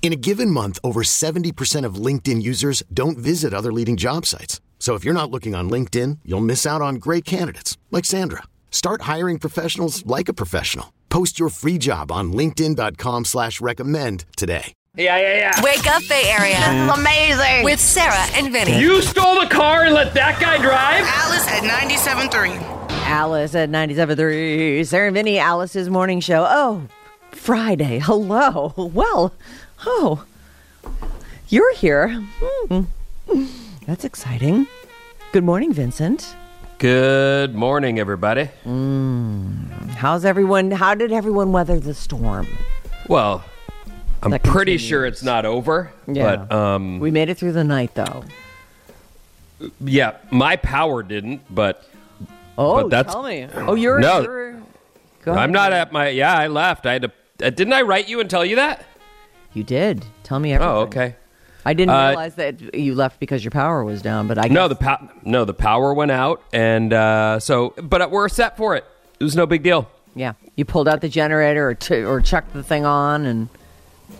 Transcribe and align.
In 0.00 0.12
a 0.12 0.16
given 0.16 0.50
month, 0.50 0.78
over 0.82 1.02
70% 1.02 1.84
of 1.84 1.96
LinkedIn 1.96 2.40
users 2.42 2.82
don't 2.94 3.18
visit 3.18 3.52
other 3.52 3.72
leading 3.72 3.96
job 3.98 4.24
sites. 4.24 4.60
So 4.78 4.94
if 4.94 5.04
you're 5.04 5.12
not 5.12 5.30
looking 5.30 5.54
on 5.54 5.68
LinkedIn, 5.68 6.20
you'll 6.24 6.40
miss 6.40 6.64
out 6.64 6.80
on 6.80 6.94
great 6.94 7.26
candidates 7.26 7.76
like 7.90 8.06
Sandra. 8.06 8.44
Start 8.70 9.02
hiring 9.02 9.38
professionals 9.38 10.06
like 10.06 10.30
a 10.30 10.32
professional. 10.32 10.94
Post 11.10 11.38
your 11.38 11.50
free 11.50 11.76
job 11.78 12.10
on 12.10 12.32
linkedin.com 12.32 13.26
slash 13.26 13.60
recommend 13.60 14.24
today. 14.36 14.72
Yeah, 14.96 15.18
yeah, 15.18 15.36
yeah. 15.36 15.62
Wake 15.62 15.86
up, 15.86 16.02
Bay 16.08 16.24
Area. 16.26 16.56
This 16.56 16.90
is 16.92 16.98
amazing. 16.98 17.64
With 17.64 17.78
Sarah 17.80 18.26
and 18.34 18.52
Vinny. 18.52 18.80
You 18.80 19.02
stole 19.02 19.40
the 19.40 19.46
car 19.46 19.84
and 19.84 19.94
let 19.94 20.14
that 20.14 20.40
guy 20.40 20.58
drive? 20.58 21.04
Alice 21.06 21.46
at 21.48 22.30
97.3. 22.30 22.56
Alice 23.06 23.54
at 23.54 23.68
97.3. 23.70 24.86
Sarah 24.86 25.08
and 25.08 25.14
Vinny, 25.14 25.38
Alice's 25.38 25.88
morning 25.88 26.20
show. 26.20 26.46
Oh, 26.48 26.82
Friday. 27.32 27.98
Hello. 28.00 28.74
Well, 28.94 29.32
oh, 29.86 30.24
you're 31.48 31.74
here. 31.74 32.08
Hmm. 32.40 32.82
That's 33.86 34.04
exciting. 34.04 34.66
Good 35.32 35.44
morning, 35.44 35.72
Vincent. 35.72 36.34
Good 36.78 37.54
morning, 37.54 37.98
everybody. 37.98 38.48
How's 39.96 40.24
everyone? 40.24 40.70
How 40.70 40.94
did 40.94 41.10
everyone 41.12 41.52
weather 41.52 41.80
the 41.80 41.94
storm? 41.94 42.46
Well, 43.08 43.44
I'm 44.22 44.30
That 44.30 44.42
pretty 44.42 44.72
continues. 44.72 44.82
sure 44.82 45.06
it's 45.06 45.22
not 45.22 45.44
over. 45.44 45.90
Yeah. 46.06 46.36
But 46.36 46.52
um, 46.52 47.00
We 47.00 47.10
made 47.10 47.28
it 47.30 47.36
through 47.38 47.52
the 47.52 47.64
night, 47.64 47.94
though. 47.94 48.24
yeah, 49.80 50.16
my 50.30 50.56
power 50.56 51.02
didn't. 51.02 51.42
But 51.52 51.84
Oh, 52.56 52.82
But 52.82 52.90
that's- 52.90 53.12
tell 53.14 53.22
me. 53.22 53.46
Oh, 53.54 53.74
you're. 53.74 54.00
No. 54.00 54.20
you're. 54.22 54.56
I'm 55.26 55.52
not 55.52 55.72
at 55.72 55.92
my. 55.92 56.08
Yeah, 56.08 56.34
I 56.34 56.46
left. 56.48 56.86
I 56.86 56.94
had 56.94 57.02
to. 57.02 57.12
Uh, 57.44 57.50
didn't 57.50 57.72
I 57.72 57.82
write 57.82 58.08
you 58.08 58.18
and 58.20 58.28
tell 58.30 58.44
you 58.44 58.56
that? 58.56 58.84
You 59.54 59.64
did. 59.64 60.04
Tell 60.22 60.38
me 60.38 60.52
everything. 60.52 60.74
Oh, 60.74 60.80
okay. 60.82 61.16
I 61.64 61.74
didn't 61.74 61.94
Uh, 61.94 62.08
realize 62.08 62.34
that 62.36 62.74
you 62.74 62.94
left 62.94 63.18
because 63.20 63.44
your 63.44 63.50
power 63.50 63.84
was 63.84 64.00
down, 64.00 64.26
but 64.28 64.38
I 64.38 64.48
No, 64.48 64.68
guess- 64.68 64.78
the 64.78 64.84
pow- 64.84 65.08
no, 65.24 65.44
the 65.44 65.54
power 65.54 65.92
went 65.92 66.10
out, 66.10 66.42
and 66.52 66.92
uh, 66.92 67.40
so. 67.40 67.74
But 67.82 68.10
we're 68.10 68.28
set 68.28 68.56
for 68.56 68.76
it. 68.76 68.84
It 69.20 69.24
was 69.24 69.36
no 69.36 69.46
big 69.46 69.62
deal. 69.62 69.88
yeah, 70.14 70.32
you 70.56 70.64
pulled 70.64 70.88
out 70.88 71.00
the 71.00 71.08
generator 71.08 71.68
or 71.68 71.74
t- 71.74 72.02
or 72.04 72.20
chucked 72.20 72.52
the 72.54 72.62
thing 72.62 72.84
on 72.86 73.26
and 73.26 73.48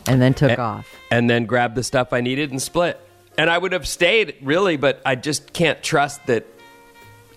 and 0.07 0.21
then 0.21 0.35
took 0.35 0.51
A- 0.51 0.61
off. 0.61 0.87
and 1.11 1.31
then 1.31 1.47
grabbed 1.47 1.75
the 1.75 1.83
stuff 1.83 2.13
I 2.13 2.21
needed 2.21 2.51
and 2.51 2.61
split. 2.61 3.01
And 3.39 3.49
I 3.49 3.57
would 3.57 3.73
have 3.73 3.87
stayed 3.87 4.35
really, 4.43 4.77
but 4.77 5.01
I 5.07 5.15
just 5.15 5.53
can't 5.53 5.81
trust 5.83 6.27
that. 6.27 6.45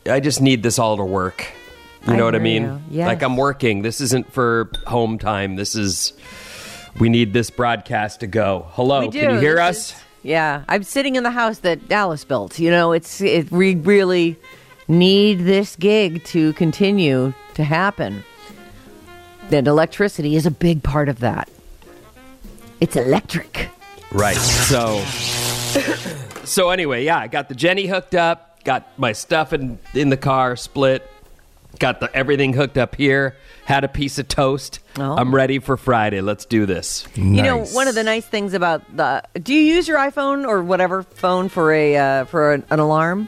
I 0.09 0.19
just 0.19 0.41
need 0.41 0.63
this 0.63 0.79
all 0.79 0.97
to 0.97 1.03
work. 1.05 1.45
You 2.07 2.13
I 2.13 2.15
know 2.17 2.25
what 2.25 2.33
I 2.35 2.39
mean? 2.39 2.83
Yes. 2.89 3.05
Like 3.05 3.21
I'm 3.21 3.37
working. 3.37 3.83
This 3.83 4.01
isn't 4.01 4.33
for 4.33 4.71
home 4.87 5.19
time. 5.19 5.55
This 5.55 5.75
is. 5.75 6.13
We 6.99 7.09
need 7.09 7.33
this 7.33 7.49
broadcast 7.49 8.19
to 8.19 8.27
go. 8.27 8.67
Hello, 8.71 9.09
can 9.09 9.33
you 9.33 9.39
hear 9.39 9.55
This 9.55 9.59
us? 9.61 9.91
is- 9.93 9.95
yeah, 10.23 10.63
I'm 10.69 10.83
sitting 10.83 11.15
in 11.15 11.23
the 11.23 11.31
house 11.31 11.59
that 11.59 11.87
Dallas 11.89 12.23
built. 12.25 12.59
You 12.59 12.69
know, 12.69 12.91
it's 12.91 13.21
it. 13.21 13.51
We 13.51 13.75
really 13.75 14.37
need 14.87 15.39
this 15.45 15.75
gig 15.75 16.23
to 16.25 16.53
continue 16.53 17.33
to 17.55 17.63
happen. 17.63 18.23
And 19.51 19.67
electricity 19.67 20.35
is 20.35 20.45
a 20.45 20.51
big 20.51 20.83
part 20.83 21.09
of 21.09 21.19
that. 21.19 21.49
It's 22.79 22.95
electric. 22.95 23.69
Right. 24.11 24.35
So. 24.37 25.03
so 26.45 26.69
anyway, 26.69 27.03
yeah, 27.03 27.17
I 27.17 27.27
got 27.27 27.49
the 27.49 27.55
Jenny 27.55 27.87
hooked 27.87 28.13
up. 28.15 28.63
Got 28.63 28.87
my 28.99 29.11
stuff 29.13 29.53
in 29.53 29.79
in 29.95 30.09
the 30.09 30.17
car 30.17 30.55
split. 30.55 31.09
Got 31.81 31.99
the 31.99 32.15
everything 32.15 32.53
hooked 32.53 32.77
up 32.77 32.93
here. 32.95 33.35
Had 33.65 33.83
a 33.83 33.87
piece 33.87 34.19
of 34.19 34.27
toast. 34.27 34.81
Oh. 34.99 35.15
I'm 35.15 35.33
ready 35.33 35.57
for 35.57 35.77
Friday. 35.77 36.21
Let's 36.21 36.45
do 36.45 36.67
this. 36.67 37.07
You 37.15 37.41
know, 37.41 37.65
one 37.65 37.87
of 37.87 37.95
the 37.95 38.03
nice 38.03 38.23
things 38.23 38.53
about 38.53 38.83
the. 38.95 39.23
Do 39.41 39.51
you 39.51 39.61
use 39.61 39.87
your 39.87 39.97
iPhone 39.97 40.47
or 40.47 40.61
whatever 40.61 41.01
phone 41.01 41.49
for 41.49 41.73
a 41.73 41.97
uh, 41.97 42.25
for 42.25 42.53
an, 42.53 42.63
an 42.69 42.77
alarm? 42.77 43.27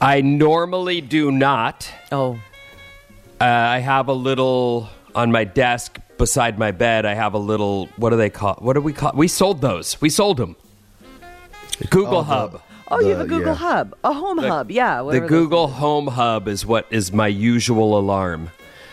I 0.00 0.22
normally 0.22 1.02
do 1.02 1.30
not. 1.30 1.92
Oh, 2.10 2.40
Uh, 3.38 3.44
I 3.44 3.80
have 3.80 4.08
a 4.08 4.14
little 4.14 4.88
on 5.14 5.30
my 5.30 5.44
desk 5.44 5.98
beside 6.16 6.58
my 6.58 6.70
bed. 6.70 7.04
I 7.04 7.12
have 7.12 7.34
a 7.34 7.38
little. 7.38 7.90
What 7.96 8.10
do 8.10 8.16
they 8.16 8.30
call? 8.30 8.54
What 8.60 8.72
do 8.72 8.80
we 8.80 8.94
call? 8.94 9.12
We 9.14 9.28
sold 9.28 9.60
those. 9.60 10.00
We 10.00 10.08
sold 10.08 10.38
them. 10.38 10.56
Google 11.90 12.22
Hub. 12.22 12.62
Oh, 12.90 13.00
you 13.00 13.10
have 13.10 13.20
a 13.20 13.26
Google 13.26 13.54
Hub, 13.54 13.94
a 14.04 14.12
Home 14.12 14.38
Hub, 14.38 14.70
yeah. 14.70 14.98
The 14.98 15.04
whatever 15.04 15.20
those- 15.28 15.28
Google 15.30 15.68
Home 15.68 16.06
Hub 16.08 16.48
is 16.48 16.64
what 16.66 16.86
is 16.90 17.12
my 17.12 17.26
usual 17.28 17.98
alarm. 17.98 18.50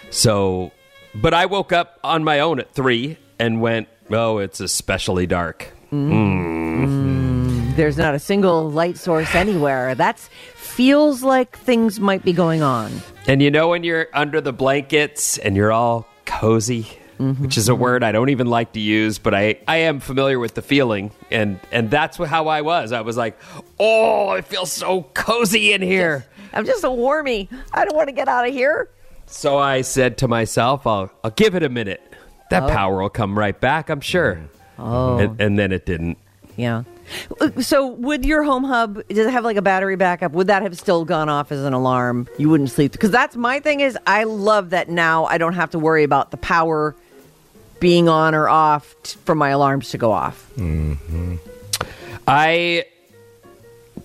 So, 0.09 0.71
but 1.15 1.33
I 1.33 1.45
woke 1.47 1.71
up 1.73 1.99
on 2.03 2.23
my 2.23 2.39
own 2.39 2.59
at 2.59 2.71
three 2.73 3.17
and 3.39 3.61
went, 3.61 3.87
"Oh, 4.09 4.37
it's 4.37 4.59
especially 4.59 5.27
dark." 5.27 5.73
Mm. 5.91 6.09
Mm. 6.11 6.85
Mm. 6.87 7.75
There's 7.75 7.97
not 7.97 8.15
a 8.15 8.19
single 8.19 8.69
light 8.71 8.97
source 8.97 9.33
anywhere. 9.35 9.95
That's 9.95 10.29
feels 10.55 11.23
like 11.23 11.57
things 11.57 11.99
might 11.99 12.23
be 12.23 12.33
going 12.33 12.61
on. 12.61 12.91
And 13.27 13.41
you 13.41 13.49
know 13.51 13.69
when 13.69 13.83
you're 13.83 14.07
under 14.13 14.41
the 14.41 14.53
blankets 14.53 15.37
and 15.37 15.55
you're 15.55 15.71
all 15.71 16.07
cozy, 16.25 16.87
Mm-hmm. 17.19 17.43
which 17.43 17.57
is 17.57 17.67
a 17.67 17.73
word 17.73 18.03
I 18.03 18.11
don't 18.11 18.29
even 18.29 18.45
like 18.45 18.73
to 18.73 18.79
use, 18.79 19.17
but 19.17 19.33
I, 19.33 19.59
I 19.67 19.77
am 19.77 19.99
familiar 19.99 20.37
with 20.37 20.53
the 20.53 20.61
feeling, 20.61 21.11
and 21.31 21.59
and 21.71 21.89
that's 21.89 22.17
how 22.17 22.47
I 22.47 22.61
was. 22.61 22.91
I 22.91 23.01
was 23.01 23.17
like, 23.17 23.39
oh, 23.79 24.33
it 24.33 24.45
feels 24.45 24.71
so 24.71 25.01
cozy 25.15 25.73
in 25.73 25.81
here. 25.81 26.25
I'm 26.53 26.65
just 26.65 26.83
a 26.83 26.89
warmy. 26.89 27.49
I 27.73 27.85
don't 27.85 27.95
want 27.95 28.09
to 28.09 28.13
get 28.13 28.27
out 28.27 28.47
of 28.47 28.53
here. 28.53 28.91
So 29.25 29.57
I 29.57 29.81
said 29.81 30.19
to 30.19 30.27
myself, 30.27 30.85
I'll 30.85 31.11
I'll 31.23 31.31
give 31.31 31.55
it 31.55 31.63
a 31.63 31.69
minute. 31.69 32.01
That 32.51 32.63
oh. 32.63 32.69
power 32.69 33.01
will 33.01 33.09
come 33.09 33.37
right 33.37 33.59
back, 33.59 33.89
I'm 33.89 34.01
sure. 34.01 34.39
Oh, 34.77 35.17
and, 35.17 35.41
and 35.41 35.59
then 35.59 35.71
it 35.71 35.85
didn't. 35.85 36.17
Yeah. 36.55 36.83
So, 37.61 37.87
would 37.87 38.25
your 38.25 38.43
home 38.43 38.63
hub 38.63 39.07
does 39.07 39.25
it 39.25 39.31
have 39.31 39.43
like 39.43 39.55
a 39.55 39.61
battery 39.61 39.95
backup? 39.95 40.33
Would 40.33 40.47
that 40.47 40.61
have 40.61 40.77
still 40.77 41.05
gone 41.05 41.29
off 41.29 41.51
as 41.51 41.63
an 41.63 41.73
alarm? 41.73 42.27
You 42.37 42.49
wouldn't 42.49 42.69
sleep 42.69 42.91
because 42.91 43.11
that's 43.11 43.35
my 43.35 43.59
thing. 43.59 43.79
Is 43.79 43.97
I 44.05 44.25
love 44.25 44.71
that 44.71 44.89
now 44.89 45.25
I 45.25 45.37
don't 45.37 45.53
have 45.53 45.71
to 45.71 45.79
worry 45.79 46.03
about 46.03 46.31
the 46.31 46.37
power 46.37 46.95
being 47.79 48.09
on 48.09 48.33
or 48.35 48.47
off 48.49 48.95
t- 49.03 49.17
for 49.25 49.35
my 49.35 49.49
alarms 49.49 49.89
to 49.91 49.97
go 49.97 50.11
off. 50.11 50.49
Mm-hmm. 50.57 51.35
I 52.27 52.85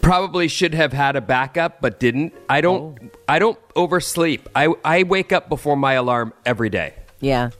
probably 0.00 0.48
should 0.48 0.74
have 0.74 0.92
had 0.92 1.16
a 1.16 1.20
backup, 1.20 1.80
but 1.80 1.98
didn't. 2.00 2.32
I 2.48 2.60
don't. 2.60 2.98
Oh. 3.02 3.08
I 3.28 3.38
don't 3.38 3.58
oversleep. 3.76 4.48
I 4.54 4.72
I 4.84 5.02
wake 5.04 5.32
up 5.32 5.48
before 5.48 5.76
my 5.76 5.94
alarm 5.94 6.32
every 6.44 6.68
day, 6.70 6.94
Yeah. 7.20 7.50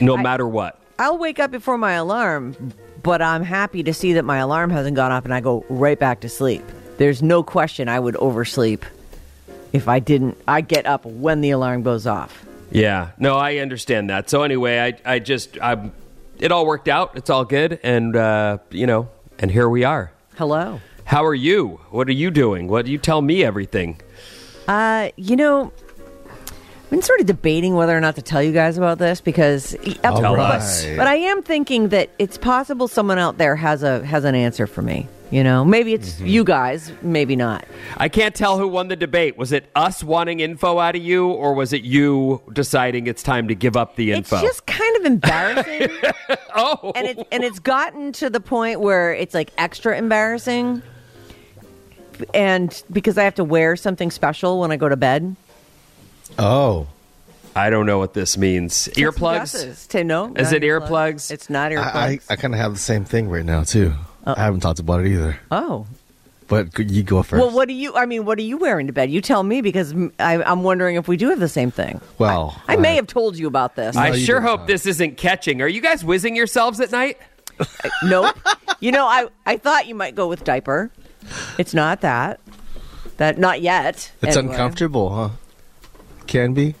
no 0.00 0.16
matter 0.16 0.46
what. 0.46 0.80
I'll 0.98 1.18
wake 1.18 1.38
up 1.38 1.50
before 1.50 1.76
my 1.76 1.92
alarm, 1.92 2.56
but 3.02 3.20
I'm 3.20 3.42
happy 3.42 3.82
to 3.82 3.92
see 3.92 4.14
that 4.14 4.24
my 4.24 4.38
alarm 4.38 4.70
hasn't 4.70 4.96
gone 4.96 5.12
off 5.12 5.24
and 5.26 5.34
I 5.34 5.40
go 5.40 5.64
right 5.68 5.98
back 5.98 6.20
to 6.20 6.28
sleep. 6.28 6.62
There's 6.96 7.22
no 7.22 7.42
question 7.42 7.88
I 7.90 8.00
would 8.00 8.16
oversleep 8.16 8.86
if 9.74 9.88
I 9.88 9.98
didn't. 9.98 10.38
I 10.48 10.62
get 10.62 10.86
up 10.86 11.04
when 11.04 11.42
the 11.42 11.50
alarm 11.50 11.82
goes 11.82 12.06
off. 12.06 12.45
Yeah. 12.70 13.10
No, 13.18 13.36
I 13.36 13.58
understand 13.58 14.10
that. 14.10 14.28
So 14.30 14.42
anyway, 14.42 14.78
I 15.04 15.14
I 15.14 15.18
just 15.18 15.58
I 15.60 15.90
it 16.38 16.52
all 16.52 16.66
worked 16.66 16.88
out. 16.88 17.16
It's 17.16 17.30
all 17.30 17.44
good, 17.44 17.78
and 17.82 18.14
uh, 18.16 18.58
you 18.70 18.86
know, 18.86 19.08
and 19.38 19.50
here 19.50 19.68
we 19.68 19.84
are. 19.84 20.12
Hello. 20.36 20.80
How 21.04 21.24
are 21.24 21.34
you? 21.34 21.80
What 21.90 22.08
are 22.08 22.12
you 22.12 22.30
doing? 22.30 22.68
What 22.68 22.84
do 22.84 22.92
you 22.92 22.98
tell 22.98 23.22
me 23.22 23.44
everything? 23.44 24.00
Uh, 24.66 25.10
you 25.16 25.36
know, 25.36 25.72
I've 26.26 26.90
been 26.90 27.02
sort 27.02 27.20
of 27.20 27.26
debating 27.26 27.74
whether 27.74 27.96
or 27.96 28.00
not 28.00 28.16
to 28.16 28.22
tell 28.22 28.42
you 28.42 28.52
guys 28.52 28.76
about 28.76 28.98
this 28.98 29.20
because 29.20 29.76
but, 30.02 30.22
us. 30.38 30.84
but 30.84 31.06
I 31.06 31.16
am 31.16 31.42
thinking 31.42 31.90
that 31.90 32.10
it's 32.18 32.36
possible 32.36 32.88
someone 32.88 33.18
out 33.18 33.38
there 33.38 33.56
has 33.56 33.82
a 33.82 34.04
has 34.04 34.24
an 34.24 34.34
answer 34.34 34.66
for 34.66 34.82
me. 34.82 35.08
You 35.30 35.42
know, 35.42 35.64
maybe 35.64 35.92
it's 35.92 36.14
Mm-hmm. 36.14 36.26
you 36.26 36.44
guys, 36.44 36.92
maybe 37.02 37.34
not. 37.34 37.64
I 37.96 38.08
can't 38.08 38.32
tell 38.34 38.58
who 38.58 38.68
won 38.68 38.86
the 38.88 38.94
debate. 38.94 39.36
Was 39.36 39.50
it 39.50 39.68
us 39.74 40.04
wanting 40.04 40.38
info 40.38 40.78
out 40.78 40.94
of 40.94 41.02
you, 41.02 41.26
or 41.28 41.52
was 41.54 41.72
it 41.72 41.82
you 41.82 42.40
deciding 42.52 43.08
it's 43.08 43.24
time 43.24 43.48
to 43.48 43.54
give 43.56 43.76
up 43.76 43.96
the 43.96 44.12
info? 44.12 44.36
It's 44.36 44.42
just 44.44 44.66
kind 44.66 44.96
of 44.98 45.04
embarrassing. 45.04 45.88
oh, 46.54 46.92
and 46.94 47.08
it 47.08 47.26
and 47.32 47.42
it's 47.42 47.58
gotten 47.58 48.12
to 48.12 48.30
the 48.30 48.38
point 48.40 48.80
where 48.80 49.12
it's 49.12 49.34
like 49.34 49.50
extra 49.58 49.98
embarrassing. 49.98 50.80
And 52.32 52.82
because 52.92 53.18
I 53.18 53.24
have 53.24 53.34
to 53.34 53.44
wear 53.44 53.74
something 53.76 54.10
special 54.12 54.60
when 54.60 54.70
I 54.70 54.76
go 54.76 54.88
to 54.88 54.96
bed. 54.96 55.34
Oh, 56.38 56.86
I 57.54 57.68
don't 57.68 57.84
know 57.86 57.98
what 57.98 58.14
this 58.14 58.38
means. 58.38 58.88
Earplugs? 58.94 59.88
To 59.88 60.04
no, 60.04 60.32
Is 60.34 60.52
not 60.52 60.54
it 60.54 60.62
earplugs? 60.62 61.30
It's 61.30 61.50
not 61.50 61.72
earplugs. 61.72 61.94
I, 61.94 62.06
I, 62.06 62.18
I 62.30 62.36
kind 62.36 62.54
of 62.54 62.60
have 62.60 62.72
the 62.72 62.78
same 62.78 63.04
thing 63.04 63.28
right 63.28 63.44
now 63.44 63.64
too. 63.64 63.92
I 64.26 64.40
haven't 64.44 64.60
talked 64.60 64.78
about 64.80 65.00
it 65.04 65.08
either. 65.12 65.38
oh. 65.50 65.86
But 66.48 66.72
g- 66.76 66.84
you 66.84 67.02
go 67.02 67.24
first. 67.24 67.40
Well, 67.42 67.50
what 67.50 67.66
do 67.66 67.74
you? 67.74 67.96
I 67.96 68.06
mean, 68.06 68.24
what 68.24 68.38
are 68.38 68.42
you 68.42 68.56
wearing 68.56 68.86
to 68.86 68.92
bed? 68.92 69.10
You 69.10 69.20
tell 69.20 69.42
me 69.42 69.62
because 69.62 69.92
I, 70.20 70.40
am 70.48 70.62
wondering 70.62 70.94
if 70.94 71.08
we 71.08 71.16
do 71.16 71.28
have 71.30 71.40
the 71.40 71.48
same 71.48 71.72
thing. 71.72 72.00
Well, 72.18 72.60
I, 72.68 72.76
may 72.76 72.94
have 72.94 73.08
told 73.08 73.36
you 73.36 73.48
about 73.48 73.74
this. 73.74 73.96
I 73.96 74.16
sure 74.16 74.36
didn't, 74.38 74.48
hope 74.58 74.66
this 74.68 74.86
isn't 74.86 75.16
catching. 75.16 75.60
Are 75.60 75.66
you 75.66 75.80
guys 75.80 76.04
whizzing 76.04 76.36
yourselves 76.36 76.78
at 76.78 76.92
night? 76.92 77.18
nope. 78.04 78.36
you 78.78 78.92
know, 78.92 79.06
I 79.06 79.26
I 79.44 79.56
thought 79.56 79.88
you 79.88 79.96
might 79.96 80.14
go 80.14 80.28
with 80.28 80.44
diaper. 80.44 80.92
It's 81.58 81.74
not 81.74 82.02
that. 82.02 82.38
That 83.16 83.38
not 83.38 83.60
yet. 83.60 84.12
it's 84.22 84.36
anyway. 84.36 84.52
uncomfortable, 84.52 85.12
huh? 85.14 85.28
Can 86.28 86.54
be. 86.54 86.76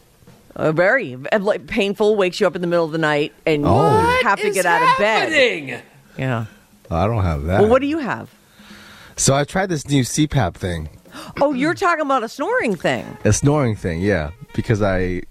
Uh, 0.54 0.70
very 0.70 1.16
uh, 1.32 1.40
like 1.40 1.66
painful. 1.66 2.14
Wakes 2.14 2.38
you 2.40 2.46
up 2.46 2.54
in 2.54 2.60
the 2.60 2.68
middle 2.68 2.84
of 2.84 2.92
the 2.92 2.98
night 2.98 3.32
and 3.44 3.62
you 3.62 3.68
Oh. 3.68 4.20
have 4.22 4.38
to 4.40 4.46
Is 4.46 4.54
get 4.54 4.64
out 4.64 4.80
of 4.80 4.96
bed. 4.98 5.32
happening? 5.32 5.82
Yeah. 6.16 6.46
I 6.90 7.06
don't 7.06 7.22
have 7.22 7.44
that. 7.44 7.60
Well, 7.60 7.70
what 7.70 7.80
do 7.82 7.88
you 7.88 7.98
have? 7.98 8.30
So 9.16 9.34
I 9.34 9.44
tried 9.44 9.68
this 9.70 9.88
new 9.88 10.02
CPAP 10.02 10.54
thing, 10.54 10.88
Oh, 11.40 11.52
you're 11.52 11.74
talking 11.74 12.02
about 12.04 12.22
a 12.22 12.28
snoring 12.28 12.74
thing. 12.76 13.04
a 13.24 13.32
snoring 13.32 13.74
thing, 13.76 14.00
yeah, 14.00 14.30
because 14.54 14.82
I 14.82 15.22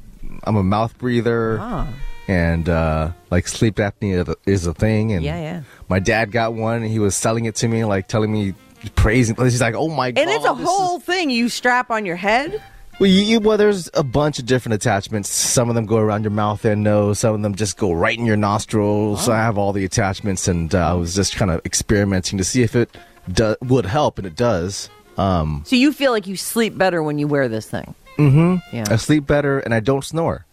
I'm 0.44 0.56
a 0.56 0.64
mouth 0.64 0.98
breather, 0.98 1.58
Ah. 1.62 1.88
and 2.28 2.68
uh, 2.68 3.12
like 3.32 3.48
sleep 3.48 3.76
apnea 3.76 4.34
is 4.46 4.66
a 4.66 4.74
thing, 4.74 5.12
and 5.14 5.24
Yeah, 5.24 5.40
yeah. 5.40 5.62
my 5.90 6.00
dad 6.00 6.32
got 6.32 6.54
one, 6.54 6.78
and 6.84 6.88
he 6.92 7.00
was 7.00 7.16
selling 7.16 7.46
it 7.46 7.56
to 7.56 7.68
me, 7.68 7.86
like 7.86 8.08
telling 8.08 8.32
me 8.34 8.54
praising. 8.96 9.36
He's 9.36 9.62
like, 9.62 9.76
"Oh 9.76 9.88
my 9.88 10.12
god!" 10.12 10.22
And 10.22 10.30
it's 10.32 10.46
a 10.46 10.50
this 10.54 10.60
is- 10.62 10.68
whole 10.68 11.00
thing 11.00 11.30
you 11.30 11.50
strap 11.50 11.90
on 11.92 12.06
your 12.06 12.16
head. 12.18 12.62
Well, 12.98 13.10
you, 13.10 13.24
you, 13.24 13.40
well, 13.42 13.58
there's 13.58 13.90
a 13.94 14.04
bunch 14.04 14.40
of 14.40 14.46
different 14.46 14.76
attachments. 14.76 15.30
Some 15.30 15.68
of 15.68 15.76
them 15.76 15.86
go 15.86 15.98
around 15.98 16.24
your 16.24 16.32
mouth 16.32 16.64
and 16.64 16.82
nose. 16.82 17.20
Some 17.20 17.36
of 17.36 17.42
them 17.42 17.56
just 17.56 17.76
go 17.78 17.92
right 17.92 18.18
in 18.18 18.26
your 18.26 18.38
nostrils. 18.38 19.26
So 19.26 19.34
I 19.34 19.38
have 19.38 19.58
all 19.58 19.74
the 19.74 19.84
attachments, 19.84 20.48
and 20.48 20.74
uh, 20.74 20.92
I 20.92 20.94
was 20.94 21.14
just 21.14 21.36
kind 21.36 21.52
of 21.52 21.62
experimenting 21.66 22.38
to 22.38 22.46
see 22.46 22.64
if 22.64 22.74
it 22.74 22.96
do- 23.32 23.58
would 23.62 23.86
help, 23.86 24.18
and 24.18 24.26
it 24.26 24.38
does. 24.38 24.90
Um, 25.18 25.64
So 25.66 25.76
you 25.76 25.92
feel 25.92 26.12
like 26.14 26.26
you 26.26 26.38
sleep 26.38 26.78
better 26.78 27.04
when 27.04 27.20
you 27.20 27.28
wear 27.28 27.50
this 27.50 27.70
thing. 27.70 27.96
Mm-hmm. 28.18 28.76
Yeah. 28.76 28.86
I 28.90 28.96
sleep 28.96 29.28
better, 29.28 29.60
and 29.60 29.74
I 29.74 29.82
don't 29.82 30.04
snore. 30.04 30.46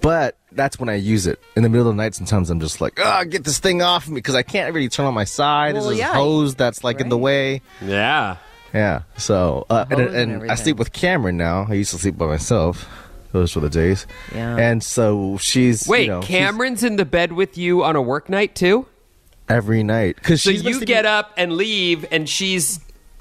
But 0.00 0.36
that's 0.52 0.78
when 0.80 0.88
I 0.88 0.94
use 0.96 1.26
it 1.26 1.40
in 1.54 1.62
the 1.62 1.68
middle 1.68 1.88
of 1.88 1.96
the 1.96 2.02
night. 2.02 2.14
Sometimes 2.14 2.50
I'm 2.50 2.60
just 2.60 2.80
like, 2.80 3.00
"Ah, 3.00 3.24
get 3.24 3.44
this 3.44 3.58
thing 3.58 3.80
off 3.80 4.08
me," 4.08 4.16
because 4.16 4.34
I 4.34 4.42
can't 4.42 4.74
really 4.74 4.88
turn 4.88 5.06
on 5.06 5.14
my 5.14 5.24
side. 5.24 5.74
Well, 5.74 5.84
There's 5.84 5.96
this 5.98 6.06
yeah. 6.06 6.12
hose 6.14 6.54
that's 6.54 6.84
like 6.84 7.00
in 7.00 7.08
the 7.08 7.16
way. 7.18 7.62
Yeah. 7.80 8.36
Yeah. 8.76 9.02
So, 9.16 9.66
uh, 9.70 9.86
and, 9.90 10.00
and 10.00 10.32
and 10.42 10.50
I 10.50 10.54
sleep 10.54 10.76
with 10.76 10.92
Cameron 10.92 11.36
now. 11.36 11.66
I 11.68 11.74
used 11.74 11.92
to 11.92 11.98
sleep 11.98 12.18
by 12.18 12.26
myself. 12.26 12.86
Those 13.32 13.54
were 13.54 13.62
the 13.62 13.70
days. 13.70 14.06
Yeah. 14.34 14.56
And 14.56 14.82
so 14.82 15.36
she's 15.40 15.86
Wait, 15.88 16.02
you 16.02 16.08
know, 16.08 16.20
she's 16.20 16.28
Cameron's 16.28 16.82
in 16.84 16.96
the 16.96 17.04
bed 17.04 17.32
with 17.32 17.58
you 17.58 17.82
on 17.84 17.96
a 17.96 18.02
work 18.02 18.28
night 18.28 18.54
too? 18.54 18.86
every 19.48 19.82
night 19.84 20.16
because 20.16 20.42
So 20.42 20.50
she's 20.50 20.64
you 20.64 20.72
sleeping- 20.74 20.86
get 20.88 21.06
up 21.06 21.32
and 21.36 21.52
leave, 21.52 22.04
and 22.10 22.28
she's 22.28 22.80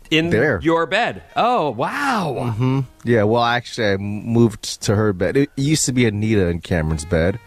in 0.10 0.30
There. 0.32 0.60
your 0.64 0.86
bed. 0.88 1.22
Oh, 1.36 1.70
wow. 1.72 2.54
Hmm. 2.58 2.80
Yeah. 3.04 3.24
Well, 3.24 3.44
actually, 3.44 3.88
I 3.90 3.98
moved 3.98 4.82
to 4.84 4.96
her 4.96 5.14
bed. 5.14 5.38
It 5.38 5.50
used 5.56 5.86
to 5.86 5.92
be 5.94 6.06
Anita 6.06 6.48
in 6.48 6.62
Cameron's 6.62 7.06
bed. 7.06 7.40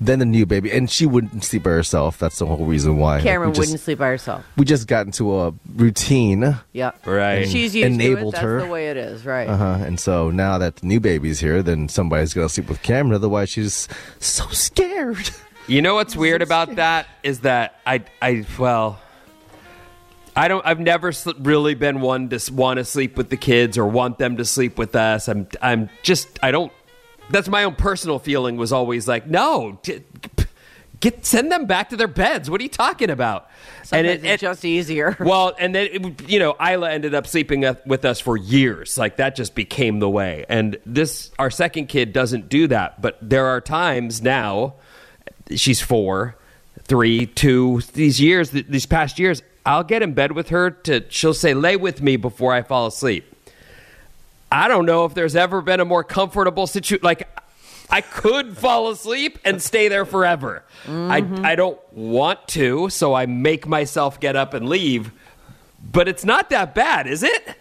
Then 0.00 0.18
the 0.18 0.24
new 0.24 0.46
baby, 0.46 0.70
and 0.72 0.90
she 0.90 1.06
wouldn't 1.06 1.44
sleep 1.44 1.62
by 1.62 1.70
herself. 1.70 2.18
That's 2.18 2.38
the 2.38 2.46
whole 2.46 2.64
reason 2.66 2.98
why. 2.98 3.20
Cameron 3.20 3.50
we 3.50 3.54
just, 3.54 3.60
wouldn't 3.60 3.80
sleep 3.80 3.98
by 3.98 4.08
herself. 4.08 4.44
We 4.56 4.64
just 4.64 4.86
got 4.86 5.06
into 5.06 5.38
a 5.38 5.54
routine. 5.76 6.58
Yeah. 6.72 6.92
Right. 7.04 7.48
She's 7.48 7.74
used 7.74 7.86
Enabled 7.86 8.18
to 8.18 8.28
it. 8.28 8.32
That's 8.32 8.42
her. 8.42 8.60
the 8.62 8.68
way 8.68 8.90
it 8.90 8.96
is, 8.96 9.24
right? 9.24 9.48
Uh-huh. 9.48 9.84
And 9.84 9.98
so 9.98 10.30
now 10.30 10.58
that 10.58 10.76
the 10.76 10.86
new 10.86 11.00
baby's 11.00 11.40
here, 11.40 11.62
then 11.62 11.88
somebody's 11.88 12.34
gonna 12.34 12.48
sleep 12.48 12.68
with 12.68 12.82
Cameron. 12.82 13.14
Otherwise, 13.14 13.50
she's 13.50 13.88
so 14.18 14.46
scared. 14.48 15.30
You 15.66 15.80
know 15.80 15.94
what's 15.94 16.14
weird 16.14 16.42
about 16.42 16.74
that 16.74 17.06
is 17.22 17.40
that 17.40 17.80
I, 17.86 18.04
I, 18.20 18.44
well, 18.58 19.00
I 20.36 20.48
don't. 20.48 20.64
I've 20.66 20.80
never 20.80 21.10
sl- 21.12 21.30
really 21.38 21.74
been 21.74 22.00
one 22.00 22.28
to 22.28 22.52
want 22.52 22.78
to 22.78 22.84
sleep 22.84 23.16
with 23.16 23.30
the 23.30 23.36
kids 23.36 23.78
or 23.78 23.86
want 23.86 24.18
them 24.18 24.36
to 24.36 24.44
sleep 24.44 24.76
with 24.76 24.94
us. 24.94 25.28
I'm, 25.28 25.48
I'm 25.62 25.88
just. 26.02 26.38
I 26.42 26.50
don't. 26.50 26.72
That's 27.30 27.48
my 27.48 27.64
own 27.64 27.74
personal 27.74 28.18
feeling. 28.18 28.56
Was 28.56 28.72
always 28.72 29.08
like, 29.08 29.26
no, 29.26 29.80
get 31.04 31.26
send 31.26 31.52
them 31.52 31.66
back 31.66 31.90
to 31.90 31.96
their 31.96 32.08
beds. 32.08 32.50
What 32.50 32.60
are 32.60 32.64
you 32.64 32.70
talking 32.70 33.10
about? 33.10 33.50
Sometimes 33.82 34.24
it's 34.24 34.40
just 34.40 34.64
easier. 34.64 35.16
Well, 35.24 35.54
and 35.58 35.74
then 35.74 35.88
it, 35.90 36.28
you 36.30 36.38
know, 36.38 36.54
Isla 36.60 36.90
ended 36.90 37.14
up 37.14 37.26
sleeping 37.26 37.64
with 37.86 38.04
us 38.04 38.20
for 38.20 38.36
years. 38.36 38.98
Like 38.98 39.16
that 39.16 39.36
just 39.36 39.54
became 39.54 39.98
the 39.98 40.08
way. 40.08 40.44
And 40.48 40.78
this, 40.86 41.30
our 41.38 41.50
second 41.50 41.86
kid, 41.86 42.12
doesn't 42.12 42.48
do 42.48 42.66
that. 42.68 43.00
But 43.00 43.18
there 43.22 43.46
are 43.46 43.60
times 43.60 44.22
now. 44.22 44.74
She's 45.54 45.80
four, 45.80 46.36
three, 46.82 47.26
two. 47.26 47.80
These 47.92 48.20
years, 48.20 48.50
these 48.50 48.86
past 48.86 49.18
years, 49.18 49.42
I'll 49.66 49.84
get 49.84 50.02
in 50.02 50.14
bed 50.14 50.32
with 50.32 50.50
her. 50.50 50.70
To 50.70 51.04
she'll 51.08 51.34
say, 51.34 51.54
"Lay 51.54 51.76
with 51.76 52.02
me 52.02 52.16
before 52.16 52.52
I 52.52 52.62
fall 52.62 52.86
asleep." 52.86 53.33
I 54.54 54.68
don't 54.68 54.86
know 54.86 55.04
if 55.04 55.14
there's 55.14 55.34
ever 55.34 55.60
been 55.60 55.80
a 55.80 55.84
more 55.84 56.04
comfortable 56.04 56.68
situation. 56.68 57.02
Like, 57.02 57.28
I 57.90 58.00
could 58.00 58.56
fall 58.56 58.88
asleep 58.88 59.38
and 59.44 59.60
stay 59.60 59.88
there 59.88 60.04
forever. 60.04 60.64
I, 60.86 61.22
mm-hmm. 61.22 61.44
I 61.44 61.56
don't 61.56 61.78
want 61.92 62.46
to, 62.48 62.88
so 62.88 63.14
I 63.14 63.26
make 63.26 63.66
myself 63.66 64.20
get 64.20 64.36
up 64.36 64.54
and 64.54 64.68
leave. 64.68 65.10
But 65.92 66.08
it's 66.08 66.24
not 66.24 66.50
that 66.50 66.74
bad, 66.74 67.06
is 67.08 67.22
it? 67.22 67.56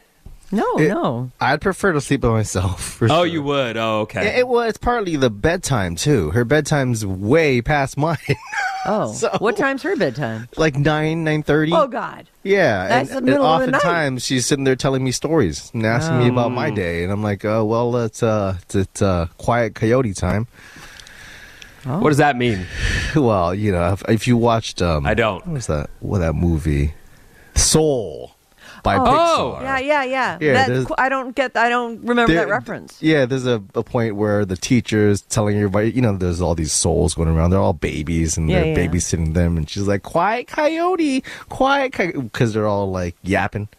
No, 0.54 0.78
It- 0.78 0.88
no. 0.90 1.32
I'd 1.42 1.60
prefer 1.62 1.92
to 1.94 2.00
sleep 2.02 2.22
by 2.22 2.30
myself. 2.30 2.82
For 2.98 3.06
Oh, 3.06 3.08
sure. 3.08 3.26
you 3.26 3.42
would? 3.44 3.76
Oh, 3.76 4.02
okay. 4.02 4.28
It, 4.28 4.40
it, 4.40 4.48
well, 4.48 4.62
it's 4.62 4.78
partly 4.78 5.16
the 5.18 5.30
bedtime 5.30 5.96
too. 5.96 6.30
Her 6.32 6.46
bedtime's 6.46 7.06
way 7.06 7.62
past 7.62 7.98
mine, 7.98 8.18
Oh, 8.86 9.12
So- 9.14 9.36
what 9.40 9.58
time's 9.58 9.84
her 9.84 9.96
bedtime? 9.96 10.48
like 10.58 10.76
nine 10.78 11.24
nine 11.24 11.44
thirty. 11.44 11.72
Oh 11.74 11.88
God. 11.88 12.28
Yeah, 12.44 12.88
That's 12.88 13.10
and, 13.12 13.18
the 13.20 13.22
middle 13.32 13.46
of 13.46 13.62
and 13.62 13.68
the 13.70 13.72
night. 13.72 13.78
oftentimes 13.80 14.26
she's 14.26 14.46
sitting 14.46 14.64
there 14.66 14.76
telling 14.76 15.04
me 15.04 15.12
stories 15.12 15.72
and 15.74 15.86
asking 15.86 16.20
me 16.20 16.28
about 16.30 16.52
my 16.52 16.70
day, 16.70 17.04
and 17.04 17.12
I'm 17.14 17.24
like, 17.24 17.46
"Oh, 17.46 17.64
well, 17.64 17.96
it's 17.98 18.22
uh, 18.22 18.58
it's, 18.64 18.76
it's 18.76 19.02
uh, 19.02 19.28
quiet 19.38 19.76
coyote 19.76 20.14
time." 20.14 20.48
what 21.86 22.10
does 22.10 22.18
that 22.18 22.38
mean? 22.38 22.66
Well, 23.16 23.54
you 23.54 23.72
know, 23.72 23.94
if, 23.94 24.02
if 24.10 24.28
you 24.28 24.36
watched, 24.38 24.82
um, 24.82 25.06
I 25.06 25.14
don't. 25.14 25.46
What 25.46 25.54
was 25.54 25.68
that? 25.68 25.90
What 26.00 26.20
that 26.20 26.34
movie? 26.34 26.94
Soul 27.56 28.33
by 28.84 28.98
Oh, 28.98 29.58
Pixar. 29.58 29.62
Yeah, 29.64 29.80
yeah, 29.80 30.04
yeah. 30.04 30.38
Yeah, 30.42 30.68
That- 30.68 30.92
I 30.98 31.10
don't 31.10 31.34
get. 31.36 31.56
I 31.58 31.70
don't 31.70 32.00
remember 32.02 32.34
There- 32.34 32.46
that 32.46 32.52
reference. 32.52 33.02
Yeah, 33.02 33.26
there's 33.26 33.46
a, 33.48 33.64
a 33.74 33.84
point 33.84 34.16
where 34.16 34.46
the 34.46 34.58
teacher's 34.58 35.22
telling 35.22 35.56
everybody, 35.56 35.92
you 35.92 36.02
know, 36.02 36.16
there's 36.16 36.42
all 36.42 36.54
these 36.56 36.74
souls 36.74 37.16
going 37.16 37.30
around. 37.30 37.50
They're 37.52 37.60
all 37.60 37.74
babies 37.74 38.38
and 38.38 38.50
Yeah, 38.50 38.62
they're 38.62 38.80
yeah. 38.84 38.88
babysitting 38.88 39.34
them. 39.34 39.58
And 39.58 39.70
she's 39.70 39.88
like, 39.88 40.04
quiet 40.04 40.48
coyote, 40.48 41.24
quiet 41.50 41.94
coyote, 41.94 42.20
because 42.22 42.54
they're 42.54 42.68
all 42.68 42.92
like 42.92 43.16
yapping. 43.24 43.70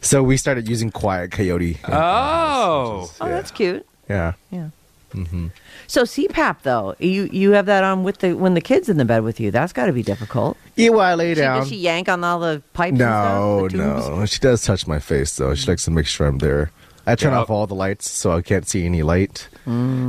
So 0.00 0.22
we 0.22 0.36
started 0.36 0.68
using 0.68 0.90
quiet 0.90 1.30
coyote. 1.32 1.78
Oh. 1.88 3.10
Oh, 3.20 3.28
that's 3.28 3.50
cute. 3.50 3.86
Yeah. 4.08 4.34
Yeah. 4.50 4.68
Mm-hmm. 5.14 5.48
So 5.86 6.02
CPAP 6.02 6.62
though, 6.62 6.94
you 6.98 7.28
you 7.32 7.52
have 7.52 7.66
that 7.66 7.84
on 7.84 8.02
with 8.02 8.18
the 8.18 8.32
when 8.34 8.54
the 8.54 8.60
kids 8.60 8.88
in 8.88 8.96
the 8.96 9.04
bed 9.04 9.22
with 9.22 9.38
you. 9.38 9.50
That's 9.52 9.72
got 9.72 9.86
to 9.86 9.92
be 9.92 10.02
difficult. 10.02 10.56
Yeah, 10.76 10.90
well, 10.90 11.00
I 11.00 11.14
lay 11.14 11.34
She, 11.34 11.40
down. 11.40 11.60
does 11.60 11.68
she 11.68 11.76
yank 11.76 12.08
on 12.08 12.24
all 12.24 12.40
the 12.40 12.62
pipes? 12.72 12.96
no, 12.98 13.60
and 13.64 13.70
stuff, 13.70 14.04
the 14.04 14.16
no. 14.16 14.26
She 14.26 14.38
does 14.40 14.62
touch 14.62 14.86
my 14.86 14.98
face, 14.98 15.34
though. 15.36 15.54
She 15.54 15.66
likes 15.68 15.84
to 15.84 15.90
make 15.90 16.06
sure 16.06 16.26
I'm 16.26 16.38
there. 16.38 16.70
I 17.06 17.16
turn 17.16 17.32
Yeah. 17.32 17.40
off 17.40 17.50
all 17.50 17.66
the 17.66 17.74
lights 17.74 18.08
so 18.10 18.32
I 18.32 18.40
can't 18.40 18.66
see 18.66 18.86
any 18.86 19.02
light. 19.02 19.48